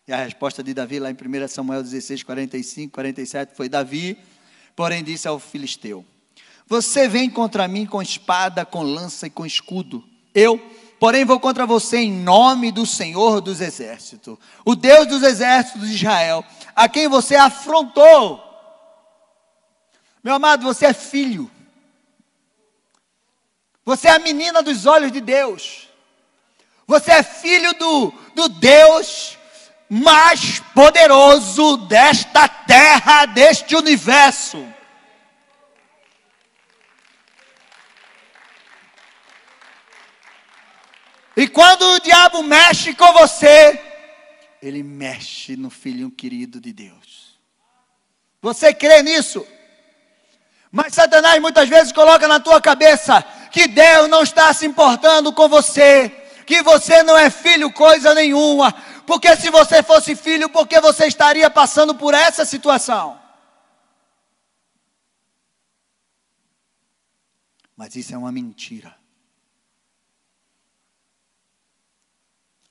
[0.08, 4.18] E a resposta de Davi, lá em 1 Samuel 16, 45, 47, foi: Davi,
[4.74, 6.06] porém, disse ao filisteu:
[6.66, 10.02] Você vem contra mim com espada, com lança e com escudo.
[10.34, 10.58] Eu,
[10.98, 15.96] porém, vou contra você em nome do Senhor dos exércitos, o Deus dos exércitos de
[15.96, 16.42] Israel,
[16.74, 18.42] a quem você afrontou.
[20.24, 21.52] Meu amado, você é filho.
[23.84, 25.90] Você é a menina dos olhos de Deus.
[26.86, 29.38] Você é filho do, do Deus
[29.90, 34.66] mais poderoso desta terra, deste universo.
[41.36, 43.80] E quando o diabo mexe com você,
[44.62, 47.38] ele mexe no filhinho querido de Deus.
[48.42, 49.46] Você crê nisso?
[50.72, 55.48] Mas Satanás muitas vezes coloca na tua cabeça que Deus não está se importando com
[55.48, 56.12] você,
[56.46, 58.74] que você não é filho coisa nenhuma,
[59.08, 63.18] porque se você fosse filho, por que você estaria passando por essa situação?
[67.76, 68.94] Mas isso é uma mentira.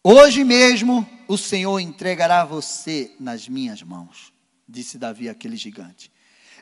[0.04, 4.30] Hoje mesmo o Senhor entregará você nas minhas mãos,
[4.68, 6.12] disse Davi àquele gigante.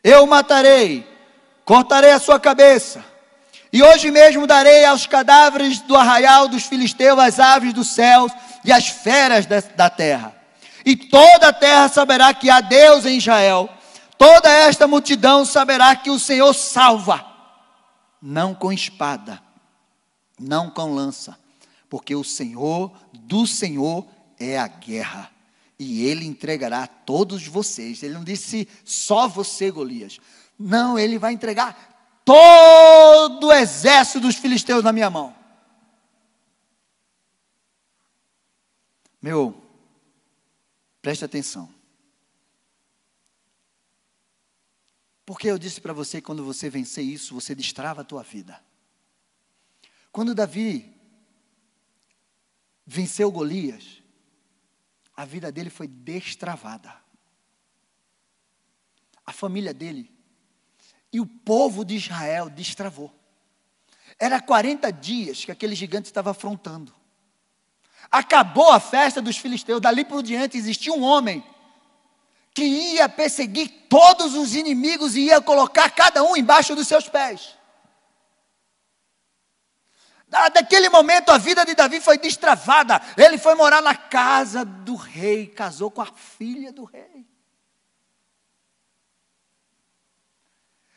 [0.04, 1.04] Eu o matarei,
[1.64, 3.04] cortarei a sua cabeça
[3.72, 8.30] e hoje mesmo darei aos cadáveres do arraial dos filisteus as aves dos céus
[8.64, 10.34] e as feras da terra.
[10.84, 13.68] E toda a terra saberá que há Deus em Israel.
[14.18, 17.24] Toda esta multidão saberá que o Senhor salva,
[18.20, 19.40] não com espada,
[20.38, 21.38] não com lança,
[21.88, 24.06] porque o Senhor do Senhor
[24.38, 25.30] é a guerra.
[25.78, 28.02] E ele entregará a todos vocês.
[28.02, 30.18] Ele não disse só você, Golias.
[30.58, 35.34] Não, ele vai entregar todo o exército dos filisteus na minha mão.
[39.24, 39.58] Meu,
[41.00, 41.74] preste atenção.
[45.24, 48.62] Porque eu disse para você quando você vencer isso, você destrava a tua vida.
[50.12, 50.94] Quando Davi
[52.84, 54.02] venceu Golias,
[55.16, 56.94] a vida dele foi destravada.
[59.24, 60.14] A família dele
[61.10, 63.10] e o povo de Israel destravou.
[64.18, 67.03] Era 40 dias que aquele gigante estava afrontando.
[68.10, 71.44] Acabou a festa dos filisteus, dali por diante existia um homem
[72.54, 77.56] que ia perseguir todos os inimigos e ia colocar cada um embaixo dos seus pés.
[80.52, 83.00] Daquele momento a vida de Davi foi destravada.
[83.16, 87.24] Ele foi morar na casa do rei, casou com a filha do rei.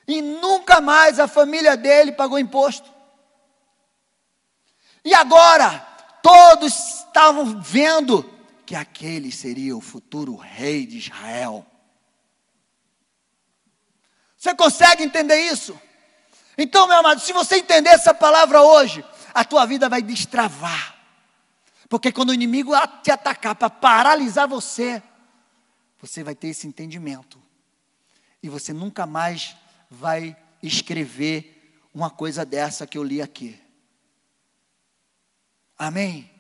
[0.07, 2.91] E nunca mais a família dele pagou imposto.
[5.03, 5.79] E agora,
[6.23, 8.23] todos estavam vendo
[8.63, 11.65] que aquele seria o futuro rei de Israel.
[14.37, 15.79] Você consegue entender isso?
[16.55, 19.03] Então, meu amado, se você entender essa palavra hoje,
[19.33, 20.95] a tua vida vai destravar.
[21.89, 25.01] Porque quando o inimigo te atacar para paralisar você,
[25.99, 27.41] você vai ter esse entendimento.
[28.43, 29.57] E você nunca mais
[29.89, 33.59] vai escrever uma coisa dessa que eu li aqui.
[35.79, 36.36] Amém?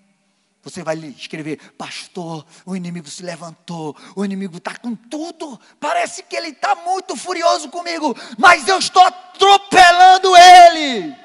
[0.67, 6.35] Você vai escrever, pastor, o inimigo se levantou, o inimigo está com tudo, parece que
[6.35, 11.15] ele está muito furioso comigo, mas eu estou atropelando ele.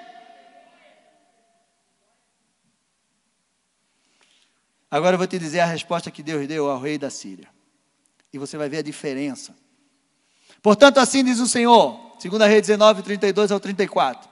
[4.88, 7.48] Agora eu vou te dizer a resposta que Deus deu ao rei da Síria.
[8.32, 9.52] E você vai ver a diferença.
[10.62, 14.30] Portanto, assim diz o Senhor: Segunda Rei 19, 32 ao 34.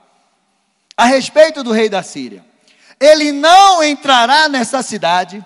[0.95, 2.49] A respeito do rei da Síria.
[3.01, 5.43] Ele não entrará nessa cidade,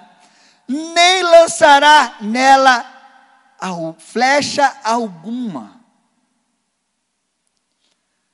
[0.68, 2.92] nem lançará nela
[3.98, 5.80] flecha alguma.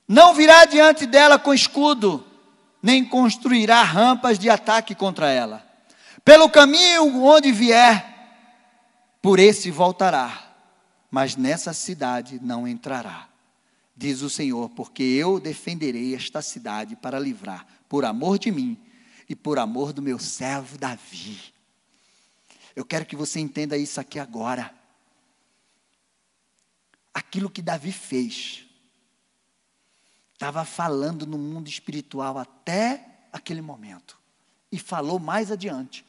[0.08, 2.26] Não virá diante dela com escudo,
[2.82, 5.64] nem construirá rampas de ataque contra ela.
[6.24, 8.04] Pelo caminho onde vier,
[9.22, 10.50] por esse voltará,
[11.08, 13.28] mas nessa cidade não entrará
[13.94, 18.76] diz o Senhor, porque eu defenderei esta cidade para livrar, por amor de mim
[19.32, 21.40] e por amor do meu servo Davi.
[22.76, 24.70] Eu quero que você entenda isso aqui agora.
[27.14, 28.66] Aquilo que Davi fez,
[30.34, 34.18] estava falando no mundo espiritual até aquele momento,
[34.70, 36.04] e falou mais adiante.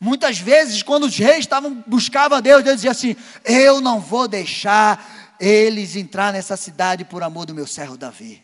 [0.00, 3.14] Muitas vezes, quando os reis estavam buscavam a Deus, Deus dizia assim:
[3.44, 8.43] Eu não vou deixar eles entrar nessa cidade por amor do meu servo Davi.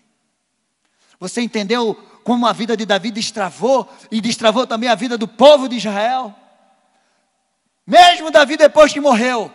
[1.20, 1.94] Você entendeu
[2.24, 6.34] como a vida de Davi destravou e destravou também a vida do povo de Israel?
[7.86, 9.52] Mesmo Davi depois que morreu,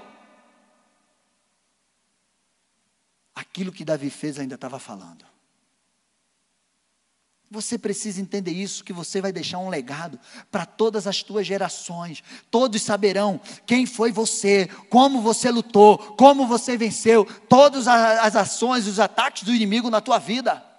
[3.34, 5.26] aquilo que Davi fez ainda estava falando.
[7.49, 10.20] Você precisa entender isso, que você vai deixar um legado
[10.51, 12.24] para todas as tuas gerações.
[12.51, 18.99] Todos saberão quem foi você, como você lutou, como você venceu, todas as ações, os
[18.99, 20.74] ataques do inimigo na tua vida.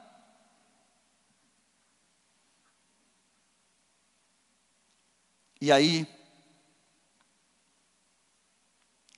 [5.66, 6.06] E aí,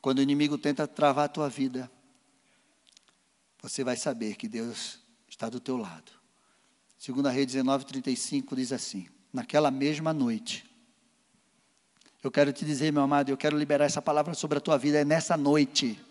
[0.00, 1.90] quando o inimigo tenta travar a tua vida,
[3.60, 6.10] você vai saber que Deus está do teu lado.
[6.96, 10.64] Segunda Rei 19:35 diz assim: Naquela mesma noite,
[12.22, 15.00] eu quero te dizer, meu amado, eu quero liberar essa palavra sobre a tua vida
[15.00, 16.02] é nessa noite.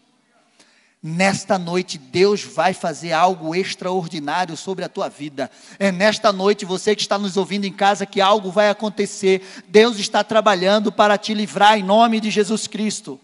[1.02, 5.50] Nesta noite, Deus vai fazer algo extraordinário sobre a tua vida.
[5.78, 9.41] É nesta noite, você que está nos ouvindo em casa, que algo vai acontecer.
[9.68, 13.20] Deus está trabalhando para te livrar em nome de Jesus Cristo.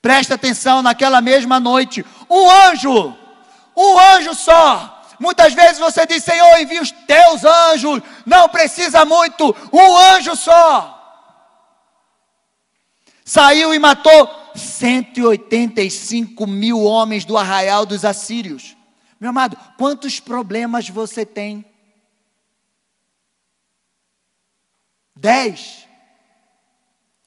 [0.00, 3.14] Presta atenção, naquela mesma noite, um anjo,
[3.76, 9.54] um anjo só, Muitas vezes você diz, Senhor, envia os teus anjos, não precisa muito,
[9.72, 11.01] um anjo só.
[13.32, 18.76] Saiu e matou 185 mil homens do arraial dos assírios.
[19.18, 21.64] Meu amado, quantos problemas você tem?
[25.16, 25.88] Dez?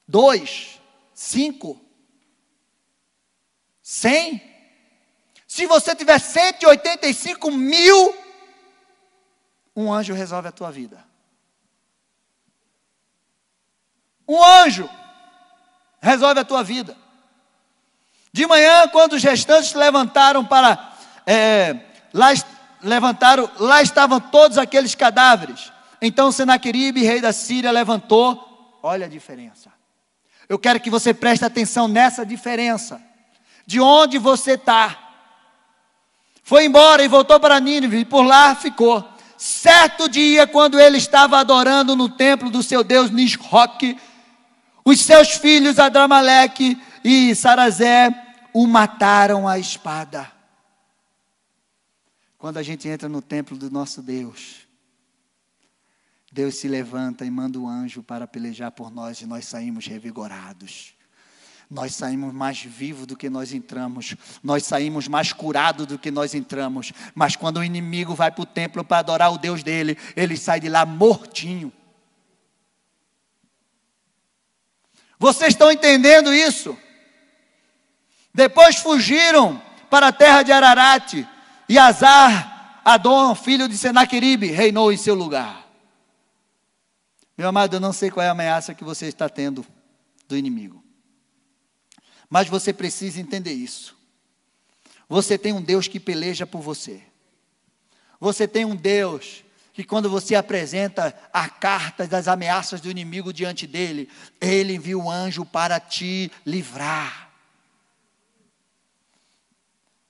[0.08, 0.80] Dois?
[1.12, 1.84] Cinco?
[3.82, 4.43] Cem?
[5.47, 8.16] Se você tiver 185 mil,
[9.76, 11.03] um anjo resolve a tua vida.
[14.28, 14.88] Um anjo
[16.06, 16.95] resolve a tua vida.
[18.32, 20.93] De manhã, quando os restantes levantaram para
[21.26, 21.78] é,
[22.14, 22.32] lá
[22.84, 25.72] levantaram, lá estavam todos aqueles cadáveres.
[25.99, 28.80] Então Senaqueribe, rei da Síria, levantou.
[28.84, 29.74] Olha a diferença.
[30.47, 33.01] Eu quero que você preste atenção nessa diferença.
[33.66, 34.95] De onde você está.
[36.43, 39.03] Foi embora e voltou para Nínive e por lá ficou.
[39.36, 43.97] Certo dia, quando ele estava adorando no templo do seu deus Nisroque,
[44.86, 48.10] os seus filhos Adramaleque e Sarazé
[48.54, 50.32] o mataram à espada.
[52.38, 54.68] Quando a gente entra no templo do nosso Deus,
[56.32, 60.96] Deus se levanta e manda o anjo para pelejar por nós e nós saímos revigorados
[61.70, 66.36] nós saímos mais vivos do que nós entramos, nós saímos mais curados do que nós
[66.36, 66.94] entramos.
[67.14, 70.60] Mas quando o inimigo vai para o templo para adorar o Deus dele, ele sai
[70.60, 71.72] de lá mortinho.
[75.18, 76.78] Vocês estão entendendo isso?
[78.34, 81.28] Depois fugiram para a terra de Ararate,
[81.70, 85.66] e Azar, Adon, filho de Senaqueribe, reinou em seu lugar.
[87.38, 89.66] Meu amado, eu não sei qual é a ameaça que você está tendo
[90.28, 90.84] do inimigo.
[92.30, 93.95] Mas você precisa entender isso.
[95.07, 97.01] Você tem um Deus que peleja por você.
[98.20, 99.45] Você tem um Deus
[99.76, 104.09] que, quando você apresenta a carta das ameaças do inimigo diante dele,
[104.39, 107.30] ele envia um anjo para te livrar.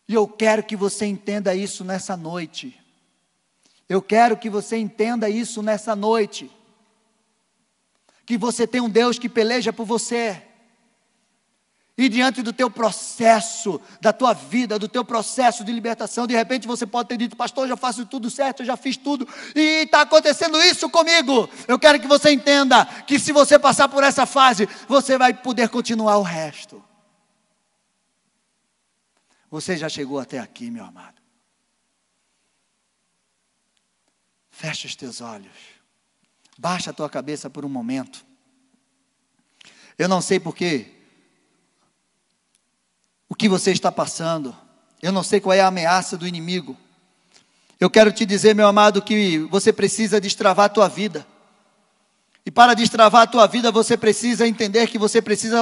[0.08, 2.80] E eu quero que você entenda isso nessa noite.
[3.90, 6.52] Eu quero que você entenda isso nessa noite.
[8.24, 10.44] Que você tem um Deus que peleja por você.
[11.98, 16.68] E diante do teu processo, da tua vida, do teu processo de libertação, de repente
[16.68, 19.26] você pode ter dito, pastor, eu já faço tudo certo, eu já fiz tudo,
[19.56, 21.50] e está acontecendo isso comigo.
[21.70, 25.70] Eu quero que você entenda que se você passar por essa fase, você vai poder
[25.70, 26.84] continuar o resto.
[29.50, 31.22] Você já chegou até aqui, meu amado.
[34.50, 35.54] Fecha os teus olhos.
[36.58, 38.26] Baixa a tua cabeça por um momento.
[39.98, 40.95] Eu não sei porquê
[43.30, 44.56] o que você está passando.
[45.02, 46.78] Eu não sei qual é a ameaça do inimigo.
[47.80, 51.26] Eu quero te dizer, meu amado, que você precisa destravar a tua vida.
[52.46, 55.62] E para destravar a tua vida, você precisa entender que você precisa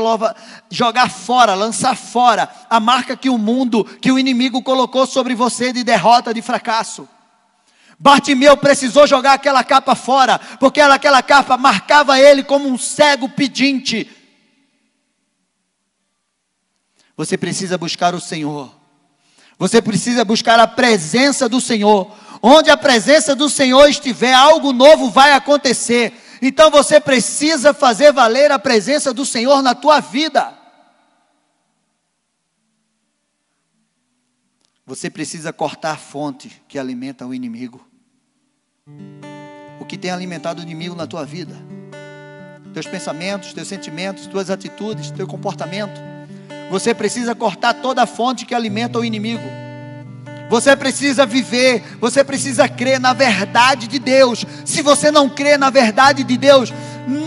[0.70, 5.72] jogar fora, lançar fora a marca que o mundo, que o inimigo colocou sobre você
[5.72, 7.07] de derrota, de fracasso.
[7.97, 14.09] Bartimeu precisou jogar aquela capa fora, porque aquela capa marcava ele como um cego pedinte
[17.16, 18.74] você precisa buscar o Senhor.
[19.57, 22.11] Você precisa buscar a presença do Senhor.
[22.41, 26.14] Onde a presença do Senhor estiver, algo novo vai acontecer.
[26.41, 30.53] Então você precisa fazer valer a presença do Senhor na tua vida.
[34.86, 37.88] Você precisa cortar fonte que alimenta o inimigo.
[39.80, 41.55] O que tem alimentado o inimigo na tua vida?
[42.74, 46.12] teus pensamentos, teus sentimentos, tuas atitudes, teu comportamento.
[46.74, 49.43] Você precisa cortar toda a fonte que alimenta o inimigo.
[50.49, 54.43] Você precisa viver, você precisa crer na verdade de Deus.
[54.65, 56.74] Se você não crê na verdade de Deus,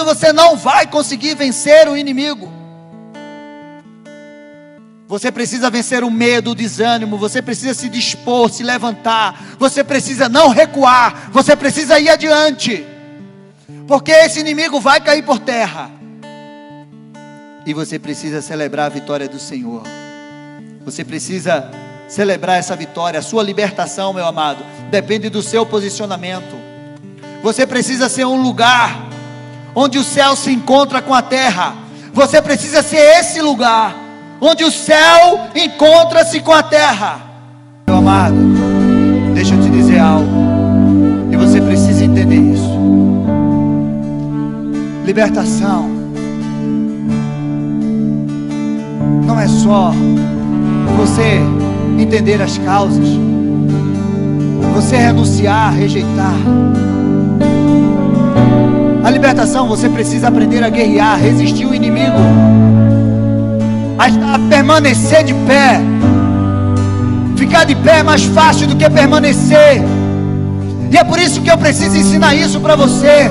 [0.05, 2.53] você não vai conseguir vencer o inimigo.
[5.07, 10.29] Você precisa vencer o medo, o desânimo, você precisa se dispor, se levantar, você precisa
[10.29, 12.85] não recuar, você precisa ir adiante,
[13.87, 15.93] porque esse inimigo vai cair por terra,
[17.67, 19.83] e você precisa celebrar a vitória do Senhor,
[20.85, 21.69] você precisa
[22.09, 26.57] celebrar essa vitória, a sua libertação, meu amado, depende do seu posicionamento,
[27.43, 29.09] você precisa ser um lugar
[29.75, 31.75] onde o céu se encontra com a terra,
[32.13, 33.97] você precisa ser esse lugar
[34.41, 37.21] onde o céu encontra-se com a terra.
[37.89, 38.37] Meu amado,
[39.35, 40.31] deixa eu te dizer algo,
[41.33, 42.77] e você precisa entender isso.
[45.05, 45.96] Libertação
[49.27, 49.93] não é só
[50.97, 51.41] você
[51.99, 53.09] entender as causas,
[54.73, 56.35] você renunciar, rejeitar.
[59.03, 62.17] A libertação você precisa aprender a guerrear, resistir o inimigo
[63.99, 65.81] a, a permanecer de pé.
[67.37, 69.83] Ficar de pé é mais fácil do que permanecer.
[70.91, 73.29] E é por isso que eu preciso ensinar isso para você.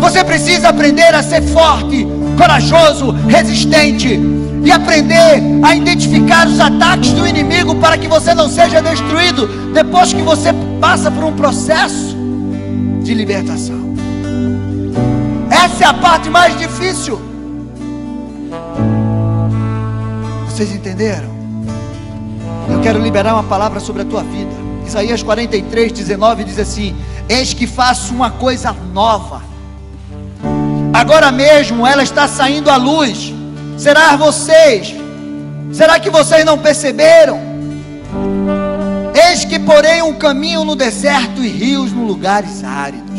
[0.00, 2.06] Você precisa aprender a ser forte,
[2.36, 8.80] corajoso, resistente e aprender a identificar os ataques do inimigo para que você não seja
[8.80, 10.50] destruído depois que você
[10.80, 12.16] passa por um processo
[13.02, 13.92] de libertação.
[15.50, 17.20] Essa é a parte mais difícil.
[20.46, 21.30] Vocês entenderam?
[22.70, 24.52] Eu quero liberar uma palavra sobre a tua vida.
[24.86, 26.94] Isaías 43, 19 diz assim:
[27.28, 29.42] Eis que faço uma coisa nova.
[30.92, 33.32] Agora mesmo ela está saindo à luz.
[33.76, 34.94] Será vocês?
[35.72, 37.40] Será que vocês não perceberam?
[39.14, 43.12] Eis que porém um caminho no deserto e rios no lugares áridos.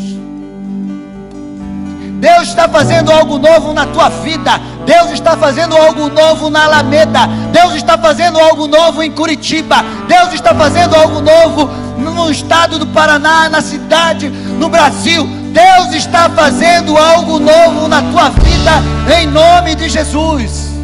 [2.20, 4.52] Deus está fazendo algo novo na tua vida.
[4.86, 7.26] Deus está fazendo algo novo na Alameda.
[7.52, 9.84] Deus está fazendo algo novo em Curitiba.
[10.08, 15.43] Deus está fazendo algo novo no estado do Paraná, na cidade, no Brasil.
[15.54, 18.72] Deus está fazendo algo novo na tua vida,
[19.18, 20.74] em nome de Jesus.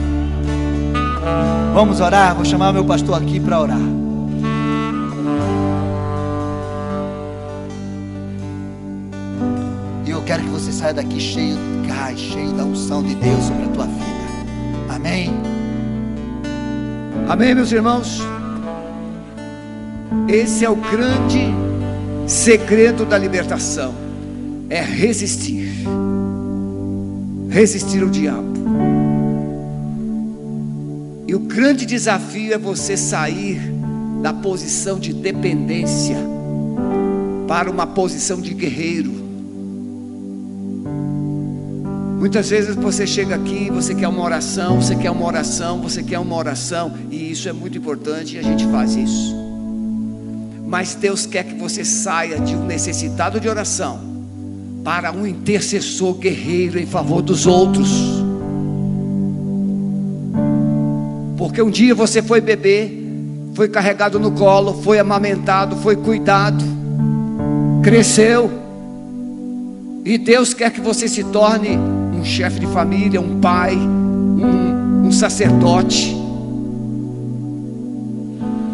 [1.74, 2.34] Vamos orar.
[2.34, 4.00] Vou chamar meu pastor aqui para orar.
[10.30, 13.68] quero que você saia daqui cheio de gás, cheio da unção de Deus sobre a
[13.68, 14.94] tua vida.
[14.94, 15.30] Amém.
[17.28, 18.20] Amém, meus irmãos.
[20.28, 21.52] Esse é o grande
[22.28, 23.92] segredo da libertação.
[24.70, 25.68] É resistir.
[27.48, 28.54] Resistir ao diabo.
[31.26, 33.60] E o grande desafio é você sair
[34.22, 36.16] da posição de dependência
[37.48, 39.10] para uma posição de guerreiro.
[42.20, 46.20] Muitas vezes você chega aqui, você quer uma oração, você quer uma oração, você quer
[46.20, 49.34] uma oração, e isso é muito importante e a gente faz isso.
[50.64, 54.09] Mas Deus quer que você saia de um necessitado de oração
[54.84, 57.90] para um intercessor guerreiro em favor dos outros.
[61.36, 62.90] Porque um dia você foi bebê,
[63.54, 66.64] foi carregado no colo, foi amamentado, foi cuidado,
[67.82, 68.50] cresceu,
[70.04, 75.12] e Deus quer que você se torne um chefe de família, um pai, um, um
[75.12, 76.16] sacerdote,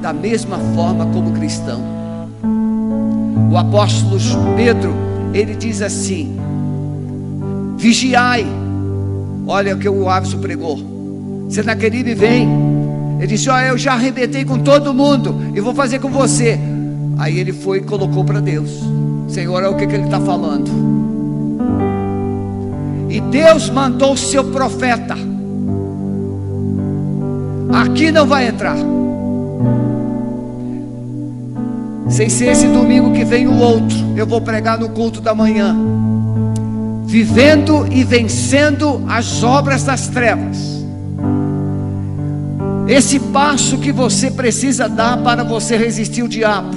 [0.01, 1.83] da mesma forma como cristão.
[3.51, 4.19] O apóstolo
[4.57, 4.95] Pedro,
[5.33, 6.37] ele diz assim:
[7.77, 8.47] vigiai,
[9.47, 10.79] olha o que o Ávison pregou.
[11.49, 12.49] Senaqueribe vem,
[13.19, 16.59] ele disse: Olha, eu já arrebentei com todo mundo, e vou fazer com você.
[17.19, 18.71] Aí ele foi e colocou para Deus:
[19.29, 20.71] Senhor, é o que, que ele está falando?
[23.09, 25.17] E Deus mandou o seu profeta.
[27.73, 28.77] Aqui não vai entrar.
[32.09, 35.77] Sem ser esse domingo que vem o outro, eu vou pregar no culto da manhã.
[37.05, 40.85] Vivendo e vencendo as obras das trevas.
[42.87, 46.71] Esse passo que você precisa dar para você resistir o diabo.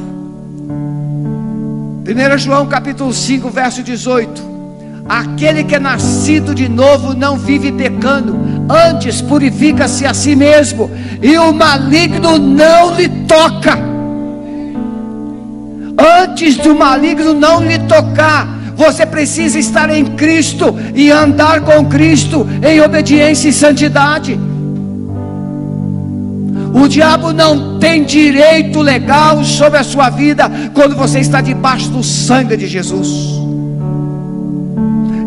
[2.07, 4.49] 1 João capítulo 5, verso 18.
[5.07, 8.35] Aquele que é nascido de novo não vive pecando,
[8.67, 10.89] antes purifica-se a si mesmo,
[11.21, 13.88] e o maligno não lhe toca.
[16.39, 22.47] Antes do maligno não lhe tocar, Você precisa estar em Cristo e andar com Cristo
[22.65, 24.39] em obediência e santidade.
[26.73, 32.01] O diabo não tem direito legal sobre a sua vida quando você está debaixo do
[32.01, 33.09] sangue de Jesus.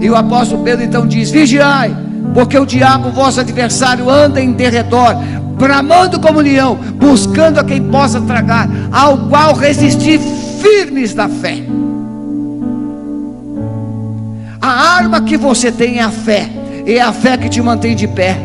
[0.00, 1.94] E o apóstolo Pedro então diz: Vigiai,
[2.32, 5.14] porque o diabo, vosso adversário, anda em derredor,
[5.58, 10.18] bramando como leão, buscando a quem possa tragar, ao qual resistir
[10.62, 11.58] firmes da fé.
[14.60, 16.48] A arma que você tem é a fé,
[16.86, 18.38] é a fé que te mantém de pé.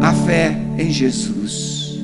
[0.00, 2.02] A fé em Jesus.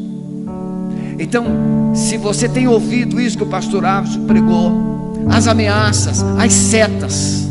[1.18, 1.46] Então,
[1.94, 7.48] se você tem ouvido isso que o pastor Alves pregou, as ameaças, as setas,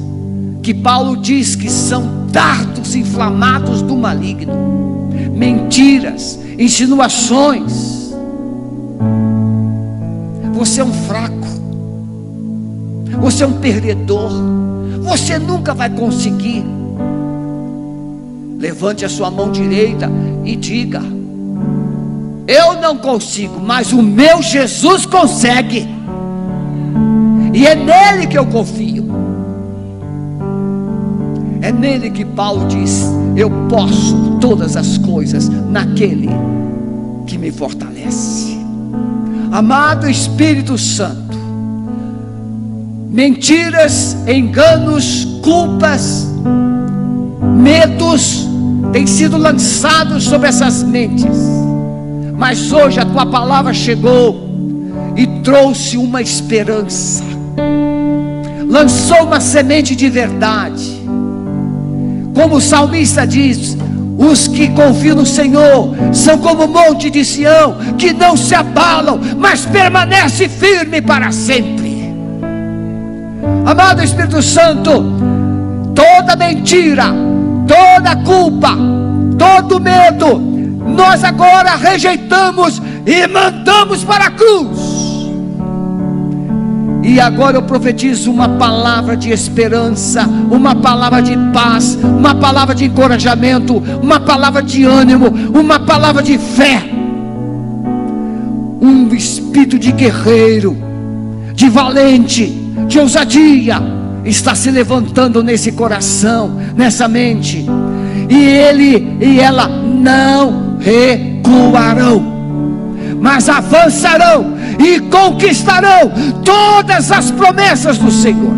[0.62, 4.97] que Paulo diz que são dardos inflamados do maligno,
[5.38, 8.12] mentiras, insinuações.
[10.54, 11.48] Você é um fraco,
[13.22, 14.32] você é um perdedor,
[15.04, 16.66] você nunca vai conseguir.
[18.58, 20.10] Levante a sua mão direita
[20.44, 21.04] e diga:
[22.48, 25.88] Eu não consigo, mas o meu Jesus consegue,
[27.54, 29.17] e é nele que eu confio.
[31.68, 33.04] É nele que Paulo diz:
[33.36, 36.30] Eu posso todas as coisas naquele
[37.26, 38.58] que me fortalece.
[39.52, 41.38] Amado Espírito Santo,
[43.10, 46.30] mentiras, enganos, culpas,
[47.62, 48.48] medos
[48.94, 51.38] têm sido lançados sobre essas mentes,
[52.38, 54.40] mas hoje a tua palavra chegou
[55.18, 57.26] e trouxe uma esperança,
[58.70, 60.97] lançou uma semente de verdade
[62.38, 63.76] como o salmista diz:
[64.16, 69.20] os que confiam no Senhor são como o monte de Sião, que não se abalam,
[69.38, 72.14] mas permanece firme para sempre.
[73.66, 75.04] Amado Espírito Santo,
[75.96, 77.06] toda mentira,
[77.68, 78.78] toda culpa,
[79.38, 80.40] todo medo,
[80.96, 84.87] nós agora rejeitamos e mandamos para a cruz.
[87.04, 92.86] E agora eu profetizo uma palavra de esperança, uma palavra de paz, uma palavra de
[92.86, 96.84] encorajamento, uma palavra de ânimo, uma palavra de fé.
[98.82, 100.78] Um espírito de guerreiro,
[101.54, 102.46] de valente,
[102.88, 103.82] de ousadia
[104.26, 107.66] está se levantando nesse coração, nessa mente.
[108.30, 112.37] E ele e ela não recuarão
[113.20, 116.12] mas avançarão e conquistarão
[116.44, 118.56] todas as promessas do Senhor.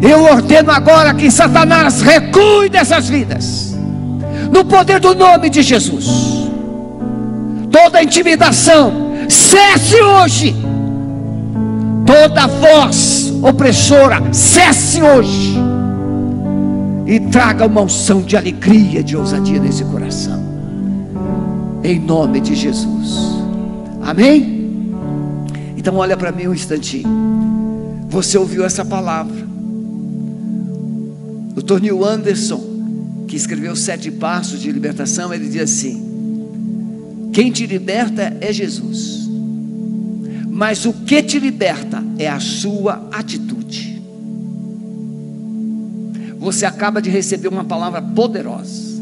[0.00, 3.76] Eu ordeno agora que Satanás recue dessas vidas,
[4.52, 6.06] no poder do nome de Jesus.
[7.70, 10.54] Toda intimidação cesse hoje,
[12.06, 15.56] toda voz opressora cesse hoje,
[17.06, 20.53] e traga uma unção de alegria, de ousadia nesse coração
[21.84, 23.18] em nome de Jesus.
[24.02, 24.54] Amém?
[25.76, 27.06] Então olha para mim um instantinho.
[28.08, 29.46] Você ouviu essa palavra?
[31.54, 38.34] O Tornil Anderson, que escreveu Sete Passos de Libertação, ele diz assim: Quem te liberta
[38.40, 39.28] é Jesus,
[40.48, 44.02] mas o que te liberta é a sua atitude.
[46.38, 48.93] Você acaba de receber uma palavra poderosa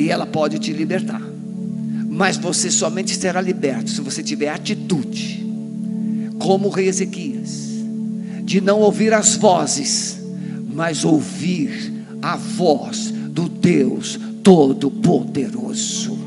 [0.00, 1.20] e ela pode te libertar.
[2.08, 5.46] Mas você somente será liberto se você tiver atitude,
[6.38, 7.68] como o rei Ezequias,
[8.42, 10.18] de não ouvir as vozes,
[10.72, 11.92] mas ouvir
[12.22, 16.18] a voz do Deus Todo-Poderoso.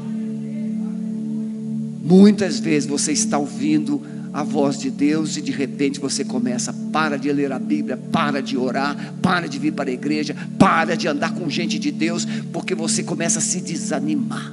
[2.03, 4.01] Muitas vezes você está ouvindo
[4.33, 8.41] a voz de Deus e de repente você começa, para de ler a Bíblia, para
[8.41, 12.25] de orar, para de vir para a igreja, para de andar com gente de Deus,
[12.51, 14.51] porque você começa a se desanimar.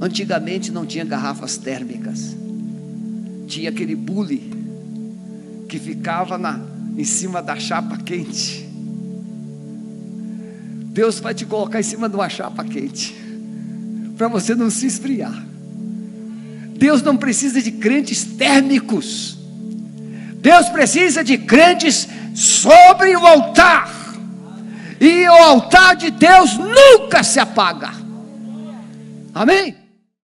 [0.00, 2.36] Antigamente não tinha garrafas térmicas,
[3.48, 4.54] tinha aquele bule
[5.68, 6.60] que ficava na,
[6.96, 8.64] em cima da chapa quente.
[10.92, 13.16] Deus vai te colocar em cima de uma chapa quente,
[14.16, 15.55] para você não se esfriar.
[16.76, 19.38] Deus não precisa de crentes térmicos.
[20.36, 23.90] Deus precisa de crentes sobre o altar.
[25.00, 27.90] E o altar de Deus nunca se apaga.
[29.34, 29.85] Amém?